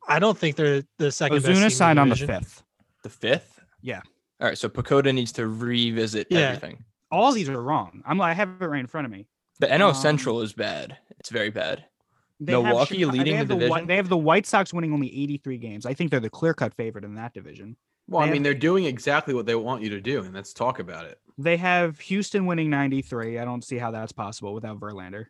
[0.08, 1.36] I don't think they're the second.
[1.36, 2.62] best team in Ozuna signed on the fifth.
[3.08, 3.60] The fifth?
[3.80, 4.02] Yeah.
[4.40, 4.58] All right.
[4.58, 6.40] So PECOTA needs to revisit Yeah.
[6.40, 6.84] everything.
[7.10, 8.02] All these are wrong.
[8.06, 8.18] I'm.
[8.18, 9.26] like, I have it right in front of me.
[9.60, 10.98] The NL Um, Central is bad.
[11.18, 11.84] It's very bad.
[12.38, 13.86] They have Milwaukee Chica- leading they have the Whi- division?
[13.88, 15.86] They have the White Sox winning only 83 games.
[15.86, 17.76] I think they're the clear cut favorite in that division.
[18.08, 20.34] well, I They mean, have- they're doing exactly what they want you to do, and
[20.34, 21.18] let's talk about it.
[21.38, 23.38] They have Houston winning 93.
[23.38, 25.26] I don't see how that's possible without Verlander.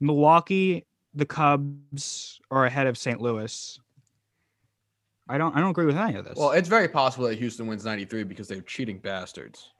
[0.00, 3.20] Milwaukee, the Cubs are ahead of St.
[3.20, 3.78] Louis.
[5.28, 6.36] I don't I don't agree with any of this.
[6.36, 9.70] Well, it's very possible that Houston wins 93 because they're cheating bastards.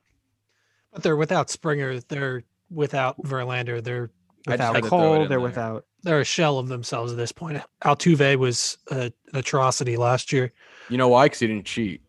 [0.93, 2.01] But they're without Springer.
[2.01, 3.83] They're without Verlander.
[3.83, 4.11] They're
[4.47, 5.41] without had to throw it Cole, they're there.
[5.41, 7.63] without they're a shell of themselves at this point.
[7.83, 10.53] Altuve was a, an atrocity last year.
[10.89, 11.27] You know why?
[11.27, 12.03] Because he didn't cheat.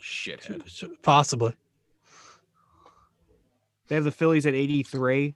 [0.00, 0.62] Shithead.
[1.02, 1.54] Possibly.
[3.88, 5.34] they have the Phillies at 83.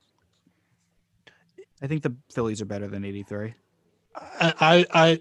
[1.82, 3.54] I think the Phillies are better than 83.
[4.14, 5.20] I I I,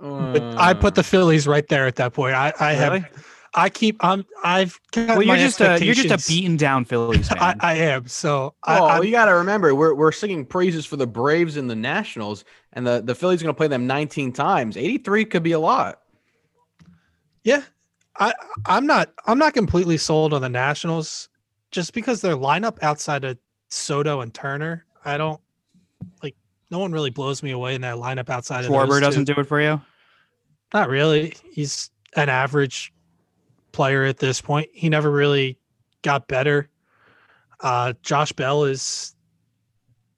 [0.00, 0.96] but I put uh.
[0.96, 2.34] the Phillies right there at that point.
[2.34, 3.00] I I Really?
[3.00, 6.56] have I keep I'm I've got Well, you're my just a you're just a beaten
[6.56, 7.38] down Phillies fan.
[7.40, 8.06] I, I am.
[8.06, 11.56] So Oh, I, I'm- you got to remember, we're, we're singing praises for the Braves
[11.56, 14.76] and the Nationals, and the, the Phillies are going to play them 19 times.
[14.76, 15.98] 83 could be a lot.
[17.44, 17.62] yeah,
[18.18, 18.32] I
[18.66, 21.28] I'm not I'm not completely sold on the Nationals
[21.70, 25.40] just because their lineup outside of Soto and Turner, I don't
[26.22, 26.34] like
[26.70, 29.34] no one really blows me away in that lineup outside of Schwarber doesn't two.
[29.34, 29.80] do it for you.
[30.72, 31.34] Not really.
[31.52, 32.92] He's an average
[33.72, 34.68] player at this point.
[34.72, 35.58] He never really
[36.02, 36.68] got better.
[37.60, 39.14] Uh, Josh Bell is.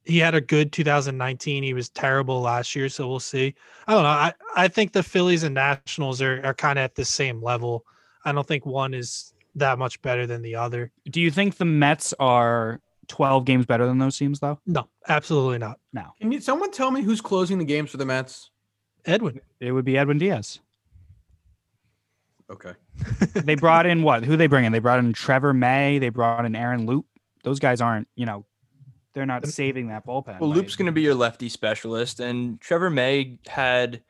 [0.05, 1.63] He had a good 2019.
[1.63, 3.55] He was terrible last year, so we'll see.
[3.87, 4.09] I don't know.
[4.09, 7.85] I, I think the Phillies and Nationals are, are kind of at the same level.
[8.25, 10.91] I don't think one is that much better than the other.
[11.09, 14.59] Do you think the Mets are 12 games better than those teams, though?
[14.67, 15.79] No, absolutely not.
[15.93, 16.07] No.
[16.21, 18.51] Can you someone tell me who's closing the games for the Mets?
[19.05, 19.41] Edwin.
[19.61, 20.61] It would be Edwin Diaz.
[22.51, 22.73] Okay.
[23.35, 24.25] they brought in what?
[24.25, 24.73] Who they bring in?
[24.73, 25.99] They brought in Trevor May.
[25.99, 27.07] They brought in Aaron Loup.
[27.45, 28.45] Those guys aren't, you know,
[29.15, 30.41] they're not saving that bullpen.
[30.41, 34.03] Well, Loup's going to be your lefty specialist, and Trevor May had,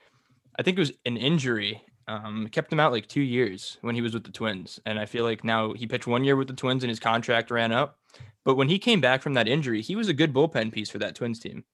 [0.58, 4.00] I think it was an injury, um, kept him out like two years when he
[4.00, 6.54] was with the Twins, and I feel like now he pitched one year with the
[6.54, 7.98] Twins and his contract ran up,
[8.44, 10.98] but when he came back from that injury, he was a good bullpen piece for
[10.98, 11.64] that Twins team.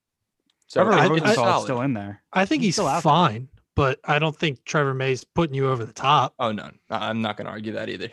[0.69, 1.63] So Trevor I- it's Rosenthal's solid.
[1.63, 2.21] still in there.
[2.31, 3.01] I think He's he's still there.
[3.01, 6.33] fine, but I don't think Trevor May's putting you over the top.
[6.39, 8.09] Oh no, I- I'm not going to argue that either.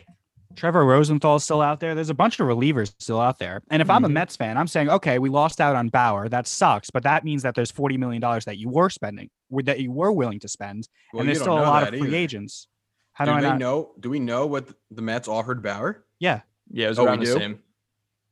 [0.54, 1.94] Trevor Rosenthal's still out there.
[1.94, 3.60] There's a bunch of relievers still out there.
[3.70, 4.12] And if I'm a Mhm.
[4.12, 6.30] Mets fan, I'm saying, okay, we lost out on Bauer.
[6.30, 6.88] That sucks.
[6.88, 10.40] But that means that there's $40 million that you were spending, that you were willing
[10.40, 10.88] to spend.
[11.12, 12.16] Well, and there's still a lot of free either.
[12.16, 12.68] agents.
[13.12, 13.58] How do do, I they not?
[13.58, 13.90] know?
[14.00, 16.06] Do we know what the Mets offered Bauer?
[16.20, 16.40] Yeah.
[16.70, 17.32] Yeah, it was Oh, around the do?
[17.32, 17.58] same.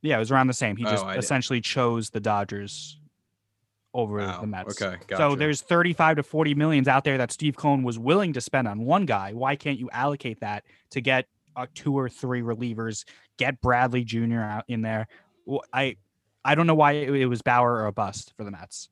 [0.01, 0.77] Yeah, it was around the same.
[0.77, 2.99] He Oh, just I did- essentially chose the Dodgers
[3.95, 4.81] over Wow, the Mets.
[4.81, 4.97] Okay.
[5.15, 8.67] So there's 35 to 40 millions out there that Steve Cohen was willing to spend
[8.67, 9.31] on one guy.
[9.31, 13.05] Why can't you allocate that to get uh, two or three relievers,
[13.37, 14.41] get Bradley Jr.
[14.41, 15.07] out in there?
[15.73, 15.95] I
[16.43, 18.89] I don't know why it, it was Bauer or a bust for the Mets.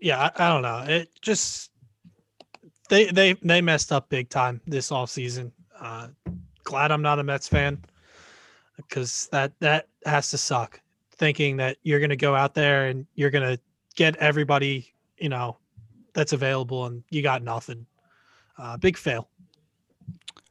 [0.00, 0.84] Yeah, I, I don't know.
[0.88, 1.70] It just
[2.88, 5.52] they they they messed up big time this offseason.
[5.78, 6.08] Uh
[6.64, 7.84] glad I'm not a Mets fan
[8.76, 10.80] because that that has to suck.
[11.18, 13.58] Thinking that you're gonna go out there and you're gonna
[13.94, 15.56] get everybody, you know,
[16.12, 17.86] that's available and you got nothing.
[18.58, 19.28] Uh big fail.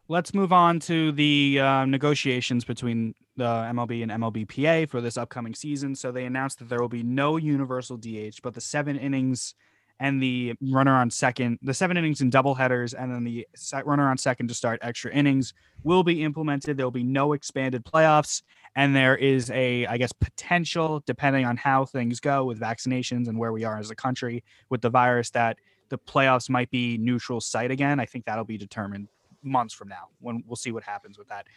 [0.08, 5.56] Let's move on to the uh, negotiations between the MLB and MLBPA for this upcoming
[5.56, 5.96] season.
[5.96, 9.56] So they announced that there will be no universal DH, but the seven innings
[10.00, 13.48] and the runner on second, the seven innings and double headers, and then the
[13.86, 16.78] runner on second to start extra innings will be implemented.
[16.78, 18.42] There will be no expanded playoffs,
[18.76, 23.38] and there is a, I guess, potential, depending on how things go with vaccinations and
[23.38, 25.58] where we are as a country with the virus, that
[25.90, 28.00] the playoffs might be neutral site again.
[28.00, 29.08] I think that'll be determined
[29.42, 31.48] months from now when we'll see what happens with that.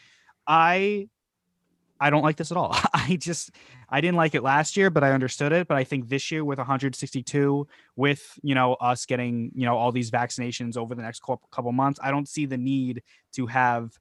[0.47, 1.09] I
[2.01, 2.77] I don't like this at all.
[2.95, 3.51] I just
[3.89, 5.67] I didn't like it last year, but I understood it.
[5.67, 9.91] But I think this year with 162, with you know us getting you know all
[9.91, 13.03] these vaccinations over the next couple months, I don't see the need
[13.33, 13.99] to have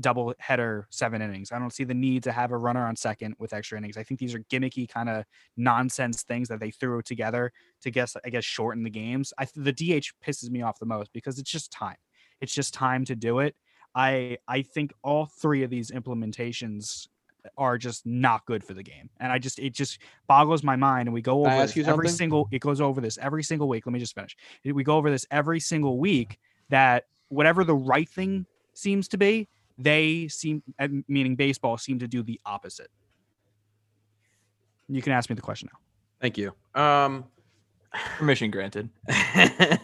[0.00, 1.52] double header seven innings.
[1.52, 3.96] I don't see the need to have a runner on second with extra innings.
[3.96, 5.24] I think these are gimmicky kind of
[5.56, 7.52] nonsense things that they threw together
[7.82, 9.32] to guess I guess shorten the games.
[9.38, 11.96] I the DH pisses me off the most because it's just time.
[12.40, 13.54] It's just time to do it.
[13.94, 17.06] I I think all three of these implementations
[17.58, 19.10] are just not good for the game.
[19.20, 21.08] And I just it just boggles my mind.
[21.08, 22.08] And we go over this every something?
[22.08, 23.86] single it goes over this every single week.
[23.86, 24.36] Let me just finish.
[24.64, 26.38] We go over this every single week
[26.70, 32.08] that whatever the right thing seems to be, they seem uh, meaning baseball seem to
[32.08, 32.90] do the opposite.
[34.88, 35.78] You can ask me the question now.
[36.20, 36.52] Thank you.
[36.74, 37.24] Um,
[38.18, 38.88] Permission granted.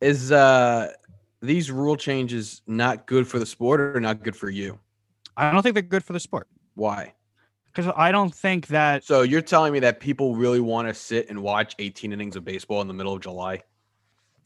[0.00, 0.92] is uh
[1.40, 4.78] these rule changes not good for the sport or not good for you?
[5.36, 7.14] I don't think they're good for the sport Why?
[7.66, 11.30] because I don't think that So you're telling me that people really want to sit
[11.30, 13.62] and watch 18 innings of baseball in the middle of July?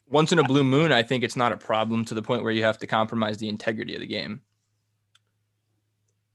[0.08, 2.52] Once in a blue moon, I think it's not a problem to the point where
[2.52, 4.40] you have to compromise the integrity of the game.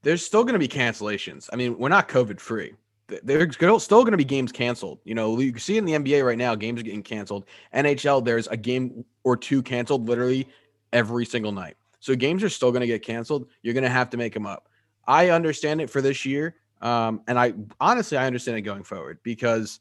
[0.02, 1.48] There's still going to be cancellations.
[1.52, 2.74] I mean, we're not COVID free.
[3.08, 4.98] Th- There's still going to be games canceled.
[5.04, 7.46] You know, you see in the NBA right now, games are getting canceled.
[7.74, 10.48] NHL, there's a game or two canceled literally
[10.92, 11.76] every single night.
[12.00, 13.48] So games are still going to get canceled.
[13.62, 14.68] You're going to have to make them up.
[15.06, 16.56] I understand it for this year.
[16.80, 19.78] Um, and I honestly, I understand it going forward because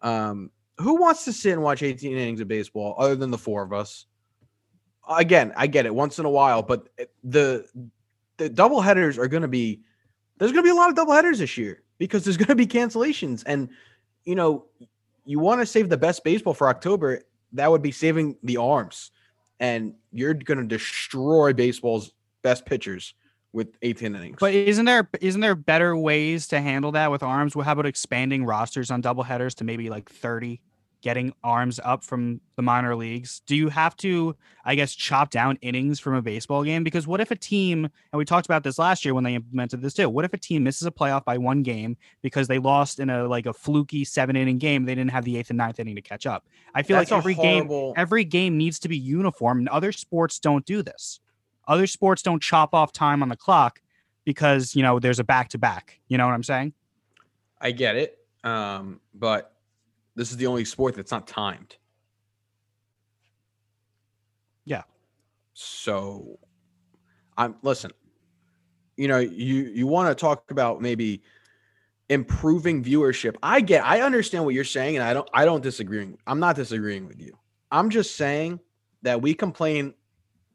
[0.00, 3.62] um, who wants to sit and watch 18 innings of baseball other than the four
[3.62, 4.06] of us?
[5.08, 7.66] Again, I get it once in a while, but eh, the
[8.36, 9.80] the double headers are going to be
[10.38, 12.54] there's going to be a lot of double headers this year because there's going to
[12.54, 13.68] be cancellations and
[14.24, 14.66] you know
[15.24, 19.10] you want to save the best baseball for October that would be saving the arms
[19.60, 22.12] and you're going to destroy baseball's
[22.42, 23.14] best pitchers
[23.52, 24.36] with 18 innings.
[24.38, 27.56] But isn't there isn't there better ways to handle that with arms?
[27.56, 30.60] Well, how about expanding rosters on double headers to maybe like 30?
[31.00, 33.40] Getting arms up from the minor leagues?
[33.46, 36.82] Do you have to, I guess, chop down innings from a baseball game?
[36.82, 39.80] Because what if a team, and we talked about this last year when they implemented
[39.80, 43.00] this too, what if a team misses a playoff by one game because they lost
[43.00, 44.84] in a like a fluky seven inning game?
[44.84, 46.46] They didn't have the eighth and ninth inning to catch up.
[46.74, 50.38] I feel That's like every game, every game needs to be uniform, and other sports
[50.38, 51.20] don't do this.
[51.66, 53.80] Other sports don't chop off time on the clock
[54.24, 56.00] because you know there's a back to back.
[56.08, 56.72] You know what I'm saying?
[57.60, 58.18] I get it.
[58.44, 59.52] Um, but
[60.18, 61.76] this is the only sport that's not timed.
[64.64, 64.82] Yeah.
[65.54, 66.38] So
[67.36, 67.92] I'm listen,
[68.96, 71.22] you know, you you want to talk about maybe
[72.08, 73.36] improving viewership.
[73.42, 76.14] I get I understand what you're saying, and I don't I don't disagree.
[76.26, 77.38] I'm not disagreeing with you.
[77.70, 78.58] I'm just saying
[79.02, 79.94] that we complain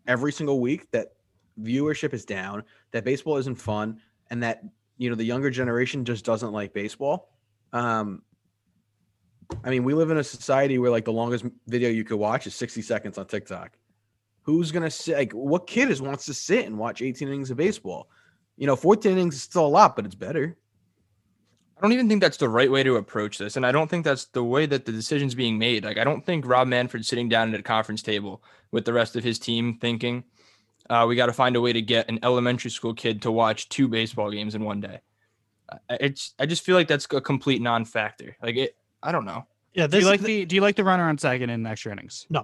[0.07, 1.13] every single week that
[1.61, 4.63] viewership is down, that baseball isn't fun, and that
[4.97, 7.29] you know the younger generation just doesn't like baseball.
[7.71, 8.23] Um,
[9.63, 12.47] I mean, we live in a society where like the longest video you could watch
[12.47, 13.77] is 60 seconds on TikTok.
[14.43, 15.17] Who's gonna sit?
[15.17, 18.09] Like, what kid is wants to sit and watch 18 innings of baseball?
[18.57, 20.57] You know, 14 innings is still a lot, but it's better.
[21.77, 23.57] I don't even think that's the right way to approach this.
[23.57, 25.83] And I don't think that's the way that the decision's being made.
[25.83, 29.15] Like, I don't think Rob Manfred sitting down at a conference table with the rest
[29.15, 30.23] of his team thinking,
[30.89, 33.69] uh, we got to find a way to get an elementary school kid to watch
[33.69, 34.99] two baseball games in one day.
[35.89, 38.37] It's, I just feel like that's a complete non factor.
[38.41, 39.45] Like, it, I don't know.
[39.73, 41.91] Yeah, Do you like is the Do you like the runner on second in extra
[41.91, 42.25] innings?
[42.29, 42.43] No,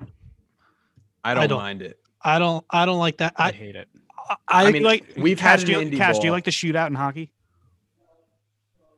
[1.23, 1.99] I don't, I don't- mind it.
[2.21, 3.33] I don't I don't like that.
[3.37, 3.87] I, I hate it.
[4.47, 6.43] I, I mean, like we've Cash, had do an you, indie Cash, do you like
[6.43, 7.31] the shootout in hockey?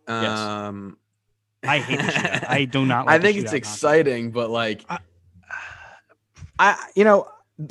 [0.07, 0.39] Yes.
[0.39, 0.97] Um,
[1.63, 2.49] I hate the shootout.
[2.49, 3.05] I do not.
[3.05, 4.99] Like I think shootout it's exciting, but like, I-
[6.59, 7.27] I, you know,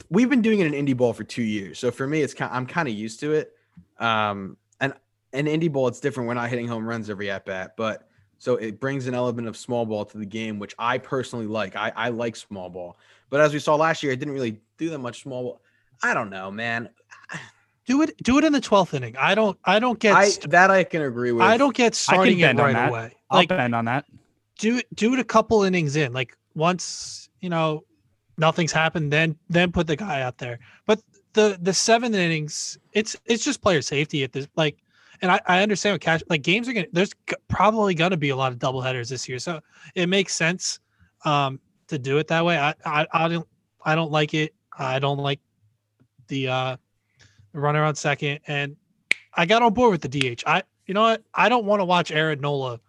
[0.09, 2.53] we've been doing it in indie ball for two years, so for me, it's kind.
[2.53, 3.53] I'm kind of used to it.
[3.99, 4.95] Um, and
[5.33, 6.27] in indie ball, it's different.
[6.29, 8.09] We're not hitting home runs every at bat, but
[8.41, 11.77] so it brings an element of small ball to the game, which I personally like.
[11.77, 12.97] I, I like small ball,
[13.29, 15.61] but as we saw last year, it didn't really do that much small ball.
[16.03, 16.89] I don't know, man.
[17.87, 19.15] do it do it in the twelfth inning.
[19.19, 21.43] I don't I don't get I st- that I can agree with.
[21.43, 22.89] I don't get starting it bend on right that.
[22.89, 23.15] away.
[23.31, 24.07] I'll Like bend on that.
[24.59, 26.13] do it do it a couple innings in.
[26.15, 27.85] Like once you know
[28.39, 30.59] nothing's happened, then then put the guy out there.
[30.87, 31.03] But
[31.35, 34.79] the the seventh innings, it's it's just player safety at this like.
[35.23, 36.87] And I, I understand what cash like games are gonna.
[36.93, 37.13] There's
[37.49, 39.61] probably gonna be a lot of double headers this year, so
[39.95, 40.81] it makes sense
[41.25, 42.59] um, to do it that way.
[42.59, 43.49] I, I I don't
[43.85, 44.55] I don't like it.
[44.79, 45.41] I don't like
[46.29, 46.77] the uh,
[47.53, 48.77] runner on second, and
[49.35, 50.43] I got on board with the DH.
[50.47, 51.23] I you know what?
[51.35, 52.81] I don't want to watch Aaron Nola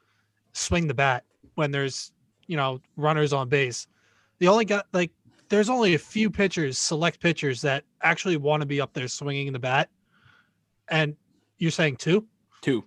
[0.53, 1.23] swing the bat
[1.55, 2.11] when there's
[2.47, 3.87] you know runners on base.
[4.39, 5.11] The only guy like
[5.49, 9.51] there's only a few pitchers, select pitchers that actually want to be up there swinging
[9.51, 9.89] the bat,
[10.89, 11.15] and
[11.61, 12.27] you're saying two,
[12.61, 12.83] Two.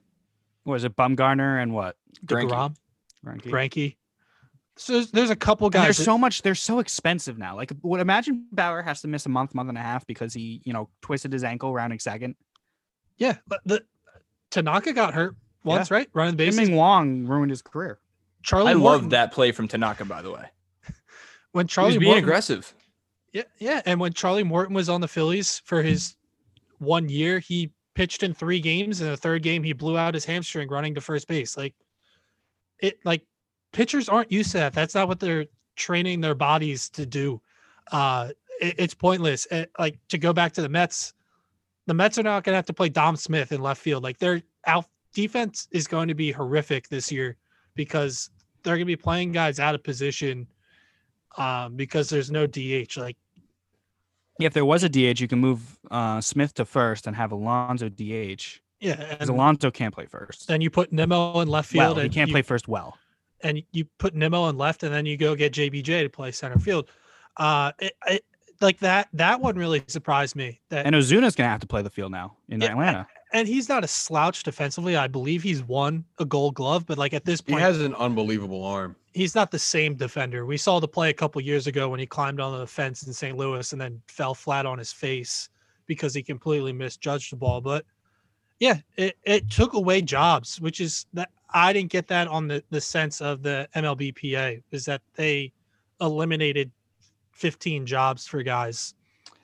[0.65, 1.97] Was it Bumgarner and what?
[2.27, 2.49] Greinke.
[2.51, 2.77] Degrom,
[3.25, 3.51] Greinke?
[3.51, 3.97] Granky.
[4.77, 5.83] So there's, there's a couple And guys.
[5.85, 6.43] there's that- so much.
[6.43, 7.55] They're so expensive now.
[7.57, 10.61] Like, would imagine Bauer has to miss a month, month and a half because he,
[10.65, 12.35] you know, twisted his ankle rounding second.
[13.17, 13.83] yeah, but the
[14.51, 16.09] Tanaka got hurt once, right?
[16.13, 16.61] Running the bases.
[16.69, 17.99] Ming Wang ruined his career.
[18.43, 20.45] Charlie I Morton, love that play from Tanaka, by the way.
[21.53, 22.75] when He Charlie was being Morton, aggressive.
[23.33, 23.81] Yeah, yeah.
[23.87, 26.17] And when Charlie Morton was on the Phillies for his
[26.79, 29.01] one year, he pitched in three games.
[29.01, 31.57] In the third game, he blew out his hamstring running to first base.
[31.57, 31.75] Like
[32.81, 33.23] it, like
[33.73, 34.73] pitchers aren't used to that.
[34.73, 37.41] That's not what they're training their bodies to do.
[37.91, 38.31] Uh,
[38.61, 39.47] it- it's pointless.
[39.51, 41.13] Eh, like to go back to the Mets,
[41.87, 44.03] the Mets are not going to have to play Dom Smith in left field.
[44.03, 47.37] Like their out defense is going to be horrific this year
[47.75, 48.31] because
[48.63, 50.47] they're going to be playing guys out of position
[51.37, 52.97] um, because there's no DH.
[52.97, 53.17] Like
[54.41, 57.89] If there was a DH, you can move uh, Smith to first and have Alonso
[57.89, 58.61] DH.
[58.81, 60.49] Yeah, Because and Alonso can't play first.
[60.49, 61.81] then you put Nimmo in left field.
[61.81, 62.99] Well, field, he and can't you, play first well.
[63.43, 66.59] and you put Nimmo in left, and then you go get JBJ to play center
[66.59, 66.89] field.
[67.37, 68.25] Uh, it, it,
[68.61, 70.61] like that that one really surprised me.
[70.71, 73.07] That And Ozuna's going to have to play the field now in Yeah, Atlanta.
[73.33, 74.97] and he's not a slouch defensively.
[74.97, 77.95] I believe he's won a Gold Glove, but like at this point, He has an
[77.95, 78.97] unbelievable arm.
[79.15, 80.45] He's not the same defender.
[80.45, 83.13] We saw the play a couple years ago when he climbed on the fence in
[83.13, 83.37] St.
[83.37, 85.49] Louis and then fell flat on his face
[85.87, 87.61] because he completely misjudged the ball.
[87.61, 87.85] But
[88.59, 92.63] yeah, it, it took away jobs, which is that I didn't get that on the,
[92.71, 95.53] the sense of the MLBPA is that they
[96.01, 96.71] eliminated
[97.33, 98.95] 15 jobs for guys.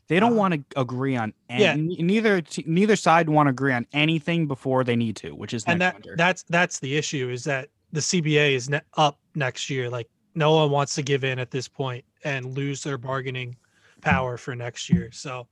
[0.08, 1.74] They don't Uh, want to agree on any, yeah.
[2.04, 5.80] neither neither side want to agree on anything before they need to, which is and
[5.80, 6.14] that winter.
[6.16, 9.88] that's that's the issue is that the CBA is ne- up next year.
[9.90, 13.56] Like no one wants to give in at this point and lose their bargaining
[14.00, 15.10] power for next year.
[15.12, 15.46] So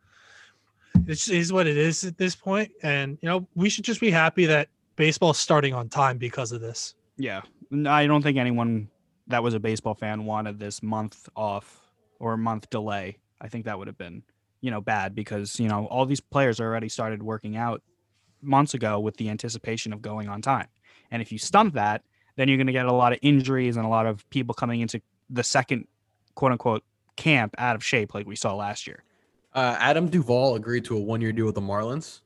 [1.06, 4.00] it is is what it is at this point, and you know we should just
[4.00, 6.94] be happy that baseball's starting on time because of this.
[7.18, 7.42] yeah,
[7.86, 8.88] I don't think anyone
[9.28, 13.78] that was a baseball fan wanted this month off or month delay, I think that
[13.78, 14.22] would have been,
[14.60, 17.82] you know, bad because, you know, all these players already started working out
[18.42, 20.68] months ago with the anticipation of going on time.
[21.10, 22.02] And if you stunt that,
[22.38, 24.80] then you're going to get a lot of injuries and a lot of people coming
[24.80, 25.86] into the second
[26.36, 26.84] quote unquote
[27.16, 29.02] camp out of shape like we saw last year.
[29.52, 32.20] Uh, Adam Duvall agreed to a one-year deal with the Marlins.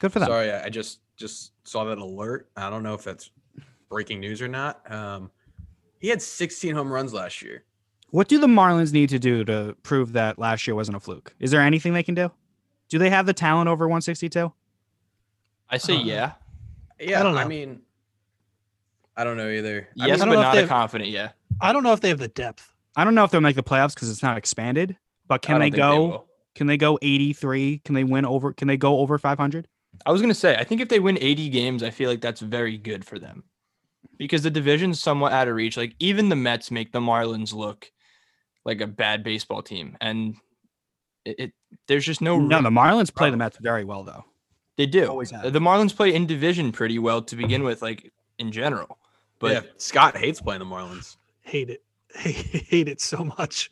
[0.00, 0.28] Good for them.
[0.28, 2.50] Sorry, I I just just saw that alert.
[2.56, 3.30] I don't know if that's
[3.88, 4.90] breaking news or not.
[4.92, 5.30] Um,
[5.98, 7.64] he had 16 home runs last year.
[8.10, 11.34] What do the Marlins need to do to prove that last year wasn't a fluke?
[11.40, 12.30] Is there anything they can do?
[12.88, 14.52] Do they have the talent over 162?
[15.70, 16.32] I say Uh, yeah.
[17.00, 17.40] Yeah, I don't know.
[17.40, 17.82] I mean,
[19.18, 19.88] I don't know either.
[20.00, 21.30] I Yes, I but don't know if a they've- confident yeah.
[21.60, 22.72] I don't know if they have the depth.
[22.96, 24.96] I don't know if they'll make the playoffs because it's not expanded.
[25.26, 26.06] But can they go?
[26.06, 26.26] will.
[26.54, 27.82] can they go 83?
[27.84, 28.52] Can they win over?
[28.54, 29.68] Can they go over 500?
[30.06, 32.40] I was gonna say, I think if they win 80 games, I feel like that's
[32.40, 33.42] very good for them.
[34.16, 35.76] Because the division's somewhat out of reach.
[35.76, 37.90] Like even the Mets make the Marlins look
[38.64, 39.96] like a bad baseball team.
[40.00, 40.36] And
[41.24, 41.52] it, it
[41.88, 43.36] there's just no, No, the Marlins play the.
[43.36, 44.24] Mets very well though.
[44.76, 45.06] they do.
[45.08, 45.52] always have.
[45.52, 48.98] The Marlins play in division pretty well to begin with, like in general.
[49.38, 51.16] But yeah, Scott hates playing the Marlins.
[51.40, 51.82] Hate it.
[52.14, 53.70] Hate it so much.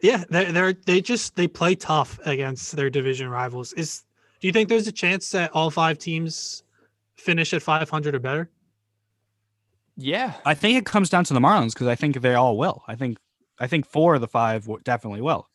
[0.00, 3.72] Yeah, they're, they're they just they play tough against their division rivals.
[3.74, 4.04] Is
[4.40, 6.62] do you think there's a chance that all five teams
[7.16, 8.50] finish at 500 or better?
[9.96, 12.84] yeah, I think it comes down to the Marlins because I think they all will.
[12.86, 13.18] I think
[13.58, 15.48] I think four of the five w- definitely will.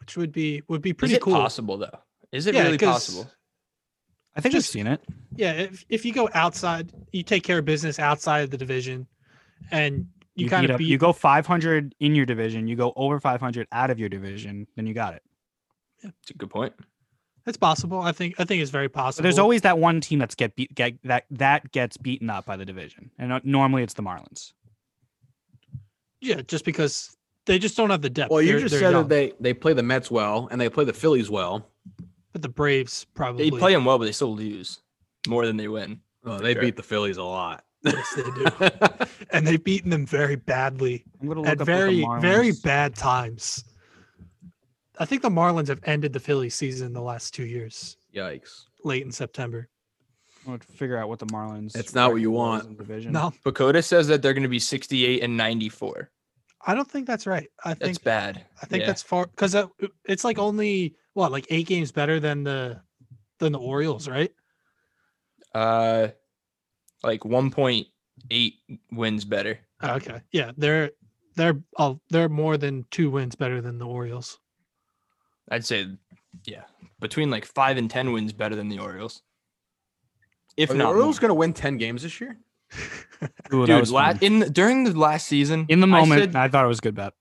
[0.00, 1.34] Which would be would be is pretty it cool.
[1.34, 1.98] possible though?
[2.32, 3.30] Is it Yeah, really 'cause- possible?
[4.36, 5.00] I think Just- we've seen it.
[5.36, 9.06] Yeah, if, if you go outside, you take care of business outside of the division,
[9.72, 10.06] and
[10.36, 10.86] you, You, kind of beat.
[10.88, 14.86] you go 500 in your division, you go over 500 out of your division, then
[14.86, 15.22] you got it.
[16.04, 16.72] Yeah, It's a good point.
[17.46, 18.00] It's possible.
[18.00, 19.22] I think I think it's very But possible.
[19.24, 22.56] there's always that one team that's get beat get that that gets beaten up by
[22.56, 24.52] the division, and uh, normally it's the Marlins.
[26.20, 27.14] yeah, just because
[27.46, 28.30] they just don't have the depth.
[28.30, 29.02] Well, you They're- just they're said young.
[29.02, 31.68] that they they play the Mets well and they play the Phillies well.
[32.34, 34.80] But the Braves probably They play them well, but they still lose
[35.28, 36.00] more than they win.
[36.26, 36.62] Oh, they sure.
[36.62, 37.64] beat the Phillies a lot.
[37.84, 38.46] Yes, they do.
[39.30, 42.50] and they've beaten them very badly I'm gonna look at up what the very very
[42.64, 43.64] bad times.
[44.98, 48.64] I think the Marlins have ended the Phillies season the last two years, Yikes!
[48.84, 49.68] late in September.
[50.44, 51.76] I'm gonna figure out what the Marlins.
[51.76, 52.76] It's not what you want.
[52.78, 53.12] Division.
[53.12, 56.10] No, PECOTA says that they're going to be 68 and 94.
[56.66, 57.48] I don't think that's right.
[57.64, 58.44] I That's think bad.
[58.62, 58.86] I think Yeah.
[58.88, 59.66] that's far because uh,
[60.06, 62.80] it's like only what like eight games better than the
[63.38, 64.30] than the Orioles, right?
[65.54, 66.08] uh
[67.04, 68.54] like 1.8
[68.92, 69.58] wins better.
[69.82, 70.90] Okay, yeah, they're
[71.36, 74.38] they're all they're more than two wins better than the Orioles.
[75.50, 75.86] I'd say,
[76.44, 76.62] yeah,
[77.00, 79.22] between like five and 10 wins better than the Orioles.
[80.56, 82.38] If Are the not, Orioles going to win ten games this year?
[83.52, 86.48] Ooh, dude, la- in the, during the last season, in the I moment, said- I,
[86.48, 87.12] thought it was a good bet.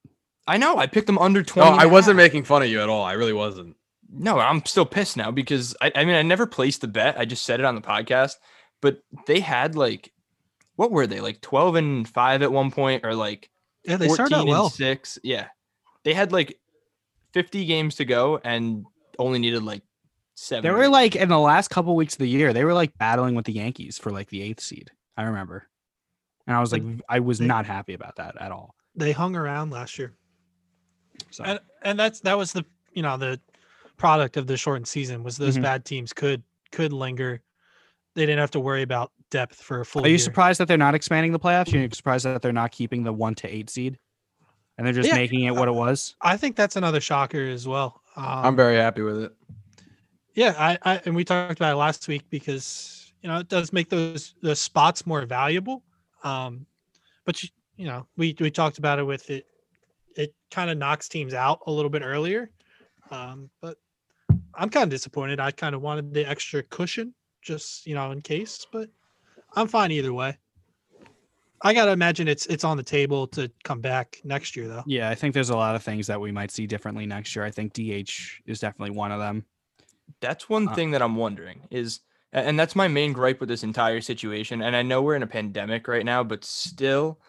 [0.48, 1.68] I know I picked them under 20.
[1.68, 3.04] No, and I a wasn't making fun of you at all.
[3.04, 3.76] I really wasn't.
[4.16, 7.18] No, I'm still pissed now because I, I mean I never placed the bet.
[7.18, 8.34] I just said it on the podcast,
[8.82, 10.12] but they had like
[10.76, 13.50] what were they like 12 and 5 at one point or like
[13.84, 14.70] Yeah, they 14 started out and well.
[14.70, 15.20] 6.
[15.24, 15.48] Yeah.
[16.04, 16.60] They had like
[17.34, 18.86] 50 games to go and
[19.20, 19.84] only needed like
[20.36, 20.64] 7.
[20.64, 23.36] They were like in the last couple weeks of the year, they were like battling
[23.36, 24.90] with the Yankees for like the eighth seed.
[25.16, 25.68] I remember,
[26.48, 28.74] and I was like, I was They- not happy about that at all.
[28.96, 30.14] They hung around last year.
[31.30, 33.40] So and and that's that was the you know the
[33.98, 35.62] product of the shortened season was those Mhm.
[35.64, 37.42] bad teams could could linger.
[38.16, 40.20] They didn't have to worry about depth for a full are you year.
[40.20, 41.74] surprised that they're not expanding the playoffs?
[41.74, 44.00] Are You're surprised that they're not keeping the one to eight seed,
[44.78, 46.16] and they're just Yeah, making it what it was.
[46.22, 48.02] I think that's another shocker as well.
[48.16, 49.34] Um, I'm very happy with it.
[50.36, 53.72] yeah, I, I and we talked about it last week because you know it does
[53.74, 55.84] make those the spots more valuable.
[56.24, 56.66] Um,
[57.26, 59.46] but you, you know we we talked about it with it.
[60.16, 62.52] It kind of knocks teams out a little bit earlier.
[63.14, 63.78] Um, but
[64.56, 65.40] I'm kind of disappointed.
[65.40, 68.66] I kind of wanted the extra cushion, just you know, in case.
[68.72, 68.90] But
[69.56, 70.38] I'm fine either way.
[71.62, 74.84] I gotta imagine it's it's on the table to come back next year though.
[74.86, 77.46] Yeah, I think there's a lot of things that we might see differently next year.
[77.46, 79.46] I think DH is definitely one of them.
[80.20, 82.02] That's one Uh, thing that I'm wondering is,
[82.34, 84.62] and that's my main gripe with this entire situation.
[84.62, 87.20] And I know we're in a pandemic right now, but still,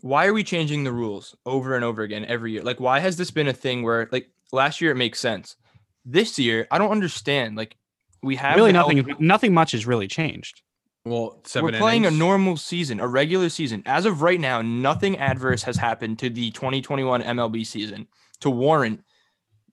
[0.00, 2.62] why are we changing the rules over and over again every year?
[2.62, 5.56] Like, why has this been a thing where, like, last year it makes sense.
[6.04, 7.56] This year, I don't understand.
[7.56, 7.76] Like,
[8.22, 10.62] we have really, nothing, health- nothing much has really changed.
[11.04, 12.16] Well, 7 we're playing innings.
[12.16, 13.82] a normal season, a regular season.
[13.86, 18.06] As of right now, nothing adverse has happened to the 2021 MLB season
[18.40, 19.02] to warrant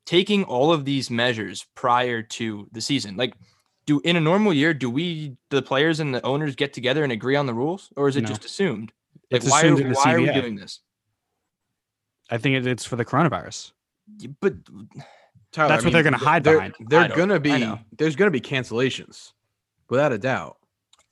[0.05, 3.17] taking all of these measures prior to the season.
[3.17, 3.33] Like,
[3.85, 7.11] do in a normal year, do we, the players and the owners, get together and
[7.11, 8.29] agree on the rules, or is it No.
[8.29, 8.93] just assumed?
[9.29, 10.79] Like, It's why, are, assumed in the why are we doing this?
[12.29, 13.71] I think it's for the coronavirus.
[14.21, 14.53] Y- But
[15.51, 16.75] Tyler, That's what they're gonna hide they're- behind.
[16.89, 19.31] They're gonna be there's gonna be cancellations,
[19.89, 20.57] without a doubt.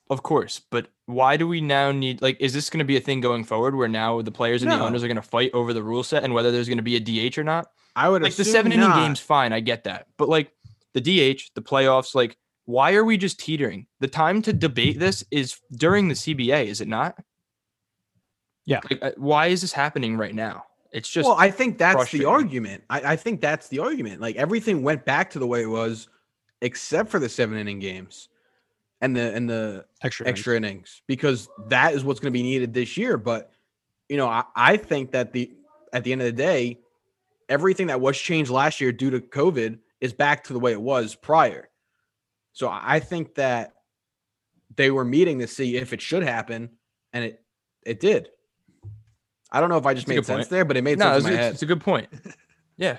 [0.10, 2.38] of course, but why do we now need like?
[2.40, 4.80] Is this going to be a thing going forward where now the players and the
[4.80, 6.96] owners are going to fight over the rule set and whether there's going to be
[6.96, 7.68] a DH or not?
[7.96, 8.98] I would Like the assume seven inning not.
[9.04, 10.52] games, fine, I get that, but like
[10.94, 13.86] the DH, the playoffs, like why are we just teetering?
[14.00, 17.16] The time to debate this is during the CBA, is it not?
[18.66, 18.80] Yeah.
[18.90, 20.66] Like, uh, why is this happening right now?
[20.96, 22.82] It's just well, I think that's the argument.
[22.90, 24.22] I, I think that's the argument.
[24.22, 26.08] Like everything went back to the way it was,
[26.62, 28.30] except for the seven inning games,
[29.02, 30.26] and the and the Extra.
[30.26, 33.18] extra innings because that is what's going to be needed this year.
[33.18, 33.52] But
[34.08, 35.52] you know, I, I think that the
[35.92, 36.80] at the end of the day,
[37.50, 40.82] everything that was changed last year due to COVID is back to the way it
[40.82, 41.68] was prior.
[42.54, 43.74] So I I think that
[44.78, 46.70] they were meeting to see if it should happen,
[47.12, 47.44] and it
[47.86, 48.30] it did.
[49.56, 50.50] I don't know if I just That's a made sense point.
[50.50, 51.54] there, but it made no, sense it's, in my it's, head.
[51.54, 52.10] it's a good point.
[52.78, 52.98] Yeah,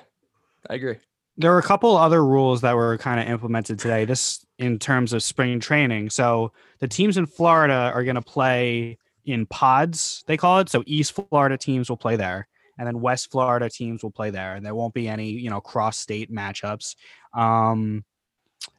[0.71, 0.97] I agree.
[1.37, 5.13] there were a couple other rules that were kind of implemented today this in terms
[5.13, 8.97] of spring training so the teams in florida are going to play
[9.27, 12.49] in pods they call it so east florida teams will play there
[12.79, 15.61] and then west florida teams will play there and there won't be any you know
[15.61, 16.97] cross state matchups
[17.35, 18.03] um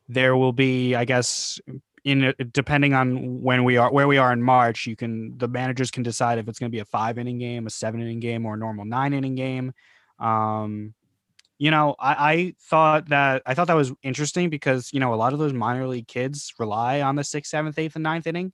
[0.10, 1.60] there will be i guess
[2.08, 5.92] in depending on when we are where we are in march you can the managers
[5.92, 8.46] can decide if it's going to be a five inning game a seven inning game
[8.46, 9.74] or a normal nine inning game
[10.20, 10.94] um
[11.60, 15.16] you know, I, I thought that I thought that was interesting because you know a
[15.16, 18.54] lot of those minor league kids rely on the sixth, seventh, eighth, and ninth inning.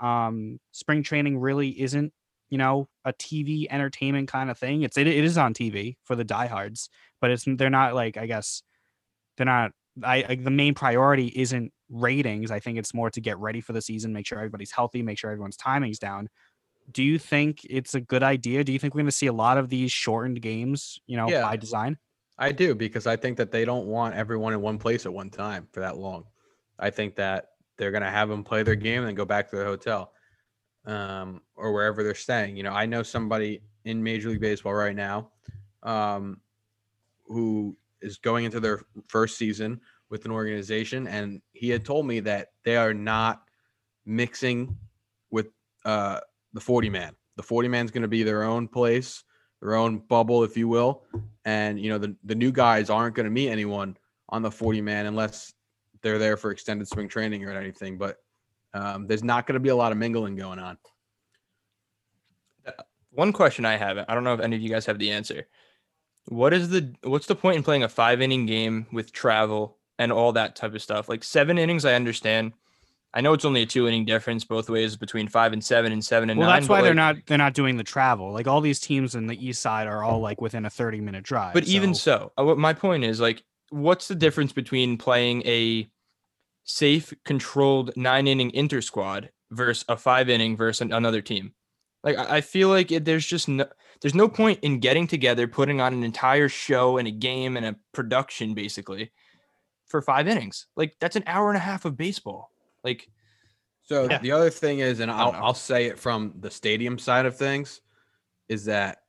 [0.00, 2.12] Um, spring training really isn't
[2.50, 4.82] you know a TV entertainment kind of thing.
[4.82, 6.88] It's it, it is on TV for the diehards,
[7.20, 8.62] but it's they're not like I guess
[9.36, 9.72] they're not.
[10.02, 12.50] I, I the main priority isn't ratings.
[12.50, 15.18] I think it's more to get ready for the season, make sure everybody's healthy, make
[15.18, 16.28] sure everyone's timing's down.
[16.90, 18.64] Do you think it's a good idea?
[18.64, 21.28] Do you think we're going to see a lot of these shortened games, you know,
[21.28, 21.42] Yeah.
[21.42, 21.96] by design?
[22.36, 25.30] I do because I think that they don't want everyone in one place at one
[25.30, 26.24] time for that long.
[26.78, 29.48] I think that they're going to have them play their game and then go back
[29.50, 30.12] to their hotel
[30.84, 32.56] um, or wherever they're staying.
[32.56, 35.30] You know, I know somebody in Major League Baseball right now
[35.84, 36.40] um,
[37.26, 39.80] who is going into their first season
[40.10, 43.42] with an organization, and he had told me that they are not
[44.06, 44.76] mixing
[45.30, 45.48] with
[45.84, 46.20] uh,
[46.52, 47.16] the 40 man.
[47.36, 49.24] The 40 man is going to be their own place,
[49.60, 51.04] their own bubble, if you will
[51.44, 53.96] and you know the, the new guys aren't going to meet anyone
[54.28, 55.52] on the 40 man unless
[56.02, 58.18] they're there for extended spring training or anything but
[58.72, 60.76] um, there's not going to be a lot of mingling going on
[63.10, 65.46] One question I have, I don't know if any of you guys have the answer.
[66.26, 70.10] What is the what's the point in playing a five inning game with travel and
[70.10, 71.08] all that type of stuff?
[71.08, 72.52] Like seven innings, I understand.
[73.16, 76.04] I know it's only a two inning difference both ways between five and seven and
[76.04, 76.56] seven and well, nine.
[76.56, 78.32] that's but, why they're not they're not doing the travel.
[78.32, 81.22] Like all these teams in the east side are all like within a 30 minute
[81.22, 81.54] drive.
[81.54, 85.88] But even so, uh, what my point is like, what's the difference between playing a
[86.64, 91.52] safe, controlled nine inning inter squad versus a five inning versus an- another team?
[92.02, 93.66] Like, I I feel like it, there's just no,
[94.00, 97.66] there's no point in getting together, putting on an entire show and a game and
[97.66, 99.12] a production basically
[99.86, 100.66] for five innings.
[100.76, 102.50] Like, that's an hour and a half of baseball.
[102.82, 103.08] Like,
[103.82, 104.18] so Yeah.
[104.18, 105.32] the other thing is and I I'll.
[105.32, 107.80] I'll say it from the stadium side of things
[108.48, 109.02] is that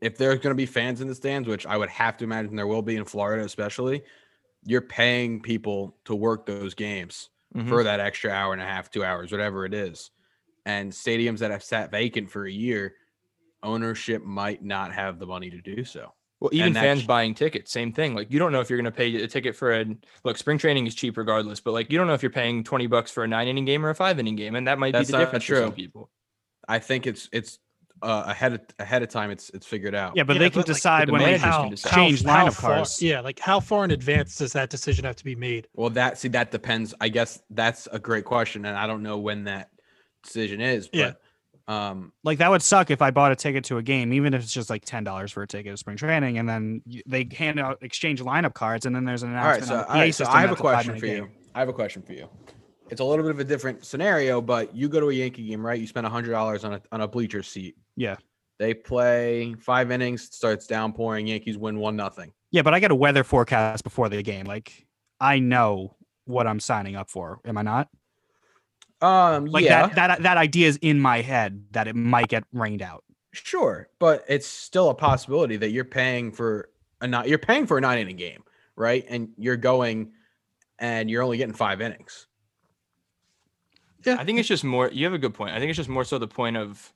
[0.00, 2.56] if there's going to be fans in the stands which i would have to imagine
[2.56, 4.02] there will be in florida especially
[4.66, 7.68] you're paying people to work those games mhm.
[7.68, 10.10] for that extra hour and a half, two hours, whatever it is.
[10.66, 12.94] And stadiums that have sat vacant for a year,
[13.64, 16.12] ownership might not have the money to do so.
[16.40, 18.14] Well, even fans sh- buying tickets, same thing.
[18.14, 19.86] Like you don't know if you're going to pay a ticket for a
[20.24, 20.36] look.
[20.36, 23.10] Spring training is cheap regardless, but like you don't know if you're paying twenty bucks
[23.10, 25.12] for a nine inning game or a five inning game, and that might That's be
[25.12, 26.10] the not difference for some people.
[26.68, 27.58] I think it's it's
[28.02, 29.30] uh, ahead of ahead of time.
[29.30, 30.14] It's it's figured out.
[30.16, 31.90] yeah, but Yeah, they can but, like, decide the when they managers can how, decide.
[31.90, 33.00] how- change how lineup far, cards.
[33.00, 35.68] yeah, like how far in advance does that decision have to be made?
[35.74, 36.92] Well, that see that depends.
[37.00, 39.70] I guess that's a great question, and I don't know when that
[40.22, 40.88] decision is.
[40.88, 41.12] But Yeah.
[41.66, 44.42] Um, like that would suck if I bought a ticket to a game, even if
[44.42, 47.58] it's just like ten dollars for a ticket to spring training, and then they hand
[47.58, 49.56] out exchange lineup cards, and then there's an all right.
[49.56, 50.14] announcement So PA right.
[50.14, 51.30] So I have a question for you.
[51.54, 52.28] I have a question for you.
[52.90, 55.64] It's a little bit of a different scenario, but you go to a Yankee game,
[55.64, 55.80] right?
[55.80, 57.76] You spend hundred dollars on a on a bleacher seat.
[57.96, 58.16] Yeah.
[58.58, 61.26] They play five innings, starts downpouring.
[61.26, 62.32] Yankees win one nothing.
[62.50, 64.44] Yeah, but I get a weather forecast before the game.
[64.44, 64.86] Like
[65.18, 65.96] I know
[66.26, 67.40] what I'm signing up for.
[67.44, 67.88] Am I not?
[69.04, 72.44] Um, Like yeah, that that that idea is in my head that it might get
[72.52, 73.04] rained out.
[73.32, 77.76] sure, but it's still a possibility that you're paying for a not you're paying for
[77.78, 78.42] a nine inning game,
[78.76, 79.04] right?
[79.08, 80.12] And you're going,
[80.78, 82.26] and you're only getting five innings.
[84.04, 84.90] Yeah, I think it's just more.
[84.90, 85.54] You have a good point.
[85.54, 86.92] I think it's just more so the point of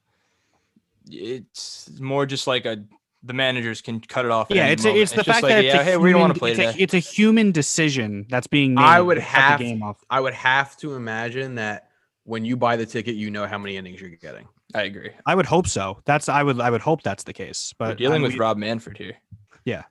[1.11, 2.85] it's more just like a
[3.25, 4.47] the managers can cut it off.
[4.51, 5.03] Yeah, it's a, moment.
[5.03, 6.61] it's the fact like, that it's yeah, hey, human, we don't want to play it's,
[6.61, 8.83] a, it's a human decision that's being made.
[8.83, 10.05] I would to cut the have- game off.
[10.09, 11.88] I would have to imagine that
[12.29, 14.47] when you buy the ticket, you know how many innings you're getting.
[14.75, 15.11] I agree.
[15.25, 16.01] I would hope so.
[16.05, 17.75] That's I would I would hope that's the case.
[17.81, 19.17] We're But dealing I with mean, Rob Manfred here.
[19.65, 19.85] Yeah.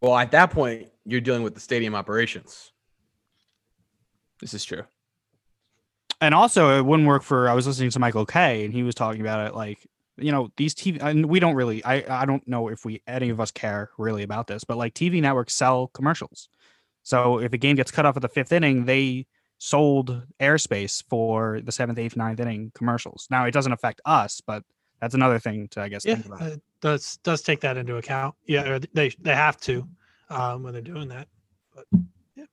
[0.00, 2.72] Well, at that point, you're dealing with the stadium operations.
[4.40, 4.82] This is true.
[6.20, 7.48] and also it wouldn't work for.
[7.48, 9.78] I was listening to Michael Kay and he was talking about it like
[10.18, 13.28] you know these TV and we don't really I I don't know if we any
[13.30, 16.48] of us care really about this, but like TV networks sell commercials.
[17.02, 19.26] So if a game gets cut off at the fifth inning, they
[19.58, 23.26] sold airspace for the seventh, eighth, ninth inning commercials.
[23.30, 24.62] Now it doesn't affect us, but
[25.00, 26.42] that's another thing to I guess Yeah, think about.
[26.42, 28.34] it does does take that into account.
[28.46, 29.86] Yeah, or they they have to
[30.30, 31.28] um, when they're doing that.
[31.74, 31.84] But
[32.36, 32.44] yeah,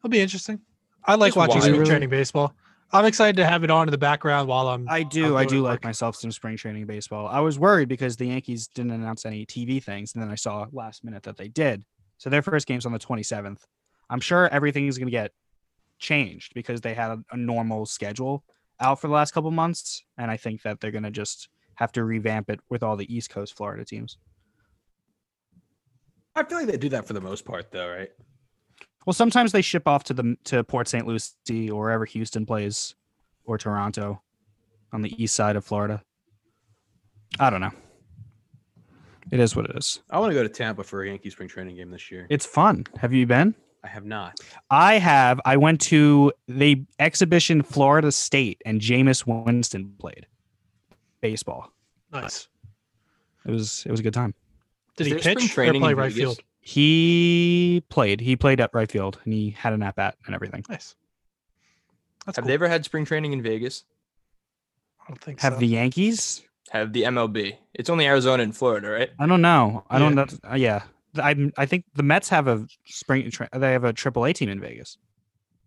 [0.00, 0.60] it'll be interesting.
[1.04, 1.88] I like Just watching spring Really?
[1.90, 2.54] training baseball.
[2.94, 4.86] I'm excited to have it on in the background while I'm.
[4.88, 5.36] I do.
[5.36, 7.26] I do like myself some spring training baseball.
[7.26, 10.66] I was worried because the Yankees didn't announce any TV things, and then I saw
[10.72, 11.84] last minute that they did.
[12.18, 13.62] So their first game's on the 27th.
[14.10, 15.32] I'm sure everything is going to get
[16.02, 18.44] changed because they had a, a normal schedule
[18.80, 21.92] out for the last couple months, and I think that they're going to just have
[21.92, 24.18] to revamp it with all the East Coast Florida teams.
[26.34, 28.10] I feel like they do that for the most part, though, right?
[29.06, 31.06] Well, sometimes they ship off to the to Port St.
[31.06, 32.94] Lucie or wherever Houston plays,
[33.44, 34.22] or Toronto,
[34.92, 36.02] on the east side of Florida.
[37.38, 37.72] I don't know.
[39.30, 40.00] It is what it is.
[40.10, 42.26] I want to go to Tampa for a Yankee spring training game this year.
[42.28, 42.86] It's fun.
[42.98, 43.54] Have you been?
[43.84, 44.38] I have not.
[44.70, 45.40] I have.
[45.44, 50.26] I went to the exhibition Florida State and Jameis Winston played
[51.20, 51.72] baseball.
[52.12, 52.48] Nice.
[53.44, 54.34] It was it was a good time.
[54.96, 56.38] Did Is he there spring pitch or training play right field?
[56.60, 58.20] He played.
[58.20, 60.64] He played at right field and he had an at bat and everything.
[60.68, 60.94] Nice.
[62.24, 62.48] That's Have cool.
[62.48, 63.84] they ever had spring training in Vegas?
[65.00, 65.46] I don't think so.
[65.46, 65.60] Have so.
[65.60, 66.42] the Yankees?
[66.70, 67.56] Have the MLB?
[67.74, 69.10] It's only Arizona and Florida, right?
[69.18, 69.84] I don't know.
[69.90, 70.26] I don't know.
[70.48, 70.84] Uh, yeah,
[71.16, 73.30] I I think the Mets have a spring.
[73.52, 74.96] They have a AAA team in Vegas,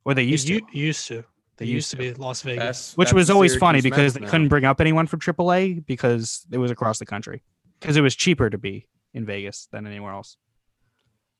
[0.04, 0.54] or they They used to.
[0.56, 1.24] u- used to.
[1.58, 2.14] They They used used to to.
[2.16, 2.60] be Las Vegas.
[2.60, 4.30] That's- which that's was the always funny because Mets they now.
[4.32, 7.44] couldn't bring up anyone from AAA because it was across the country
[7.80, 10.38] because it was cheaper to be in Vegas than anywhere else.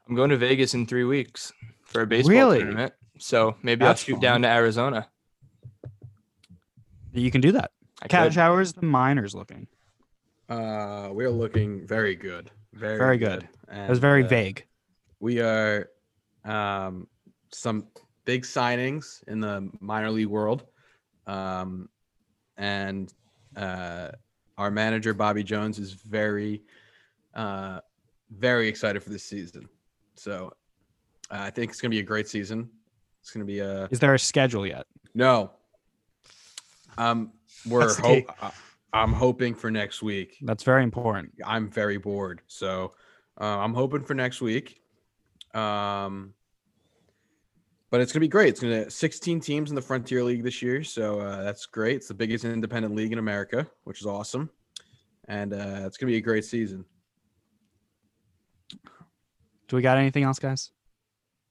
[0.08, 1.52] I'm going to Vegas in three weeks
[1.84, 2.60] for a baseball Really?
[2.60, 2.94] tournament.
[3.18, 5.10] So maybe That's I'll shoot down to Arizona.
[7.14, 7.72] You can do that.
[8.02, 8.36] I Cat could.
[8.36, 9.68] How is the minors looking?
[10.50, 12.52] Uh, we're looking very good.
[12.76, 13.48] Very, Very good.
[13.70, 14.66] And, It was very uh, vague.
[15.20, 15.90] We are
[16.44, 17.08] um,
[17.52, 17.88] some
[18.26, 20.66] big signings in the minor league world.
[21.26, 21.90] Um,
[22.58, 23.14] and
[23.56, 24.10] uh,
[24.58, 26.64] our manager, Bobby Jones, is very,
[27.34, 27.80] uh,
[28.30, 29.68] very excited for this season.
[30.16, 30.52] So
[31.32, 32.70] uh, I think it's going to be a great season.
[33.22, 34.86] It's going to be a Is there a schedule yet?
[35.14, 35.52] no.
[36.98, 37.34] Um,
[37.66, 38.32] we're hope.
[38.96, 39.00] Key.
[39.00, 40.38] I- I'm hoping for next week.
[40.42, 41.32] That's very important.
[41.46, 42.42] I'm very bored.
[42.48, 42.94] So
[43.40, 44.82] uh, I'm hoping for next week.
[45.54, 46.34] Um,
[47.92, 48.50] but it's gonna be great.
[48.50, 51.98] It's gonna 16 teams in the Frontier League this year, so uh, that's great.
[51.98, 54.50] It's the biggest independent league in America, which is awesome,
[55.30, 56.84] and uh, it's gonna be a great season.
[59.68, 60.72] Do we got anything else, guys?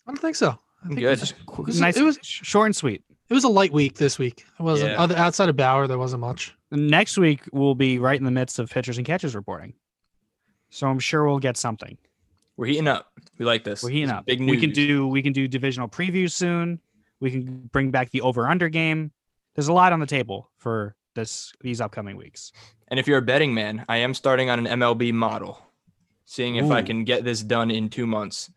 [0.07, 0.59] I don't think so.
[0.84, 1.16] I think good.
[1.16, 3.03] It was, Qu- was- nice, it was- sh- short and sweet.
[3.30, 4.45] it was a light week this week.
[4.59, 5.01] It wasn't Yeah.
[5.01, 5.86] other, outside of Bauer.
[5.86, 6.55] There wasn't much.
[6.75, 9.75] Next week we'll be right in the midst of pitchers and catchers reporting,
[10.70, 11.97] so I'm sure we'll get something.
[12.57, 13.12] We're heating up.
[13.39, 13.83] We like this.
[13.83, 14.27] We're heating This up.
[14.27, 14.51] Big news.
[14.51, 16.81] We can do we can do divisional previews soon.
[17.20, 19.12] We can bring back the over under game.
[19.55, 22.53] There's a lot on the table for this these upcoming weeks.
[22.89, 25.64] And if you're a betting man, I am starting on an MLB model,
[26.27, 28.51] seeing if I can get this done in two months,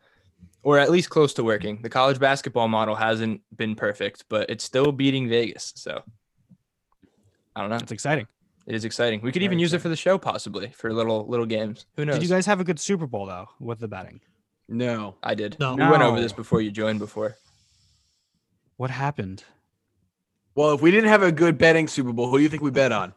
[0.64, 1.82] or at least close to working.
[1.82, 5.72] The college basketball model hasn't been perfect, but it's still beating Vegas.
[5.76, 6.04] So
[7.58, 7.78] I don't know.
[7.78, 8.28] It's exciting.
[8.68, 9.20] It is exciting.
[9.22, 11.88] We could even Very use it for the show, possibly for little little games.
[11.96, 12.16] Who knows?
[12.20, 14.22] Did you guys have a good Super Bowl though with the betting?
[14.70, 15.58] No, I did.
[15.60, 15.74] No.
[15.76, 17.00] We went over this before you joined.
[17.00, 17.36] Before
[18.76, 19.44] What happened?
[20.54, 22.70] well, if we didn't have a good betting Super Bowl, who do you think we
[22.70, 23.14] bet on?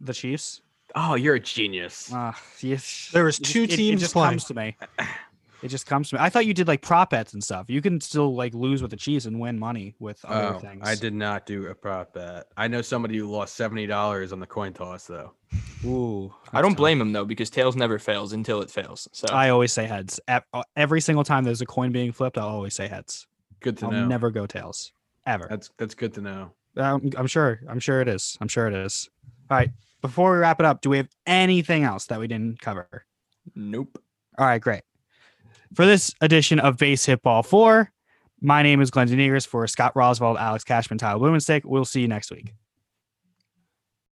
[0.00, 0.62] The Chiefs?
[0.96, 2.12] Oh, you're a genius.
[2.12, 3.10] Uh, yes.
[3.12, 4.30] There was two it- it, teams just playing.
[4.30, 4.76] comes to me.
[5.62, 6.20] It just comes to me.
[6.20, 7.66] I thought you did like prop bets and stuff.
[7.68, 10.82] You can still like lose with the Chiefs and win money with other Oh, things.
[10.86, 12.46] I did not do a prop bet.
[12.56, 15.32] I know somebody who lost seventy dollars on the coin toss though.
[15.84, 19.08] Ooh, I don't blame him though because tails never fails until it fails.
[19.12, 20.20] So I always say heads.
[20.28, 20.40] Uh,
[20.76, 23.26] Every single time there's a coin being flipped, I'll always say heads.
[23.60, 24.06] Good to I'll know.
[24.06, 24.92] never go tails
[25.26, 25.46] ever.
[25.48, 26.52] That's that's good to know.
[26.76, 27.60] Um, I'm sure.
[27.68, 28.36] I'm sure it is.
[28.40, 29.08] I'm sure it is.
[29.50, 29.70] All right.
[30.02, 33.06] Before we wrap it up, do we have anything else that we didn't cover?
[33.54, 33.98] nope.
[34.38, 34.82] All right, great.
[35.74, 37.90] For this edition of Base Hit Ball 4,
[38.40, 41.64] my name is Glenn Denegris for Scott Roswald, Alex Cashman, Tyler Blumenstick.
[41.64, 42.52] We'll see you next week.